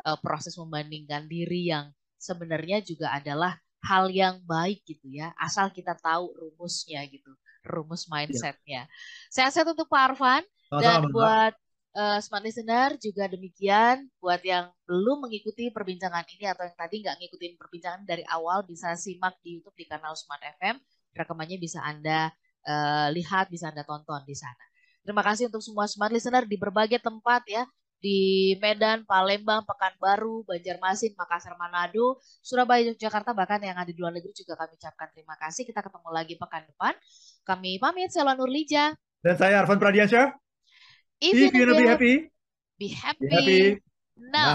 uh, 0.05 0.19
proses 0.21 0.53
membandingkan 0.59 1.25
diri 1.31 1.73
yang 1.73 1.89
sebenarnya 2.21 2.83
juga 2.85 3.15
adalah 3.15 3.57
hal 3.83 4.11
yang 4.11 4.43
baik 4.45 4.83
gitu 4.85 5.09
ya, 5.09 5.33
asal 5.39 5.71
kita 5.71 5.97
tahu 5.99 6.31
rumusnya 6.37 7.07
gitu, 7.09 7.33
rumus 7.65 8.07
iya. 8.07 8.11
mindsetnya. 8.13 8.83
Ya. 8.87 8.91
Sehat-sehat 9.31 9.73
untuk 9.73 9.89
Pak 9.89 10.15
Arfan 10.15 10.43
dan 10.69 11.07
buat 11.09 11.55
uh, 11.97 12.19
smart 12.21 12.45
listener 12.45 12.97
juga 12.99 13.29
demikian 13.29 14.09
buat 14.19 14.41
yang 14.45 14.73
belum 14.89 15.29
mengikuti 15.29 15.69
perbincangan 15.69 16.25
ini 16.37 16.49
atau 16.49 16.65
yang 16.65 16.77
tadi 16.77 17.05
nggak 17.05 17.17
ngikutin 17.21 17.53
perbincangan 17.61 18.03
dari 18.05 18.25
awal 18.29 18.65
bisa 18.65 18.97
simak 18.97 19.37
di 19.45 19.61
YouTube 19.61 19.77
di 19.77 19.87
kanal 19.89 20.17
Smart 20.17 20.43
FM 20.61 20.81
rekamannya 21.13 21.59
bisa 21.61 21.85
anda 21.85 22.33
uh, 22.65 23.09
lihat 23.13 23.53
bisa 23.53 23.69
anda 23.69 23.85
tonton 23.85 24.25
di 24.25 24.37
sana 24.37 24.65
terima 25.05 25.21
kasih 25.25 25.53
untuk 25.53 25.61
semua 25.61 25.85
smart 25.91 26.13
listener 26.15 26.49
di 26.49 26.57
berbagai 26.57 27.01
tempat 27.03 27.45
ya 27.49 27.65
di 28.03 28.53
Medan, 28.59 29.07
Palembang, 29.07 29.63
Pekanbaru, 29.63 30.43
Banjarmasin, 30.43 31.15
Makassar, 31.15 31.55
Manado, 31.55 32.19
Surabaya, 32.43 32.91
Yogyakarta, 32.91 33.31
bahkan 33.31 33.63
yang 33.63 33.79
ada 33.79 33.95
di 33.95 33.97
luar 34.03 34.11
negeri 34.11 34.35
juga 34.35 34.59
kami 34.59 34.75
ucapkan 34.75 35.07
terima 35.15 35.39
kasih. 35.39 35.63
Kita 35.63 35.87
ketemu 35.87 36.11
lagi 36.11 36.35
pekan 36.35 36.67
depan. 36.67 36.99
Kami 37.47 37.79
pamit, 37.79 38.11
saya 38.11 38.35
Nurlija. 38.35 38.99
Dan 39.23 39.39
saya 39.39 39.63
Arfan 39.63 39.79
Pradiansyah. 39.79 40.35
If, 41.23 41.35
if 41.39 41.55
you're 41.55 41.67
gonna 41.67 41.79
be 41.79 41.87
happy, 41.87 42.31
be 42.79 42.89
happy, 42.89 43.27
be 43.29 43.37
happy 43.37 43.83
now. 44.17 44.51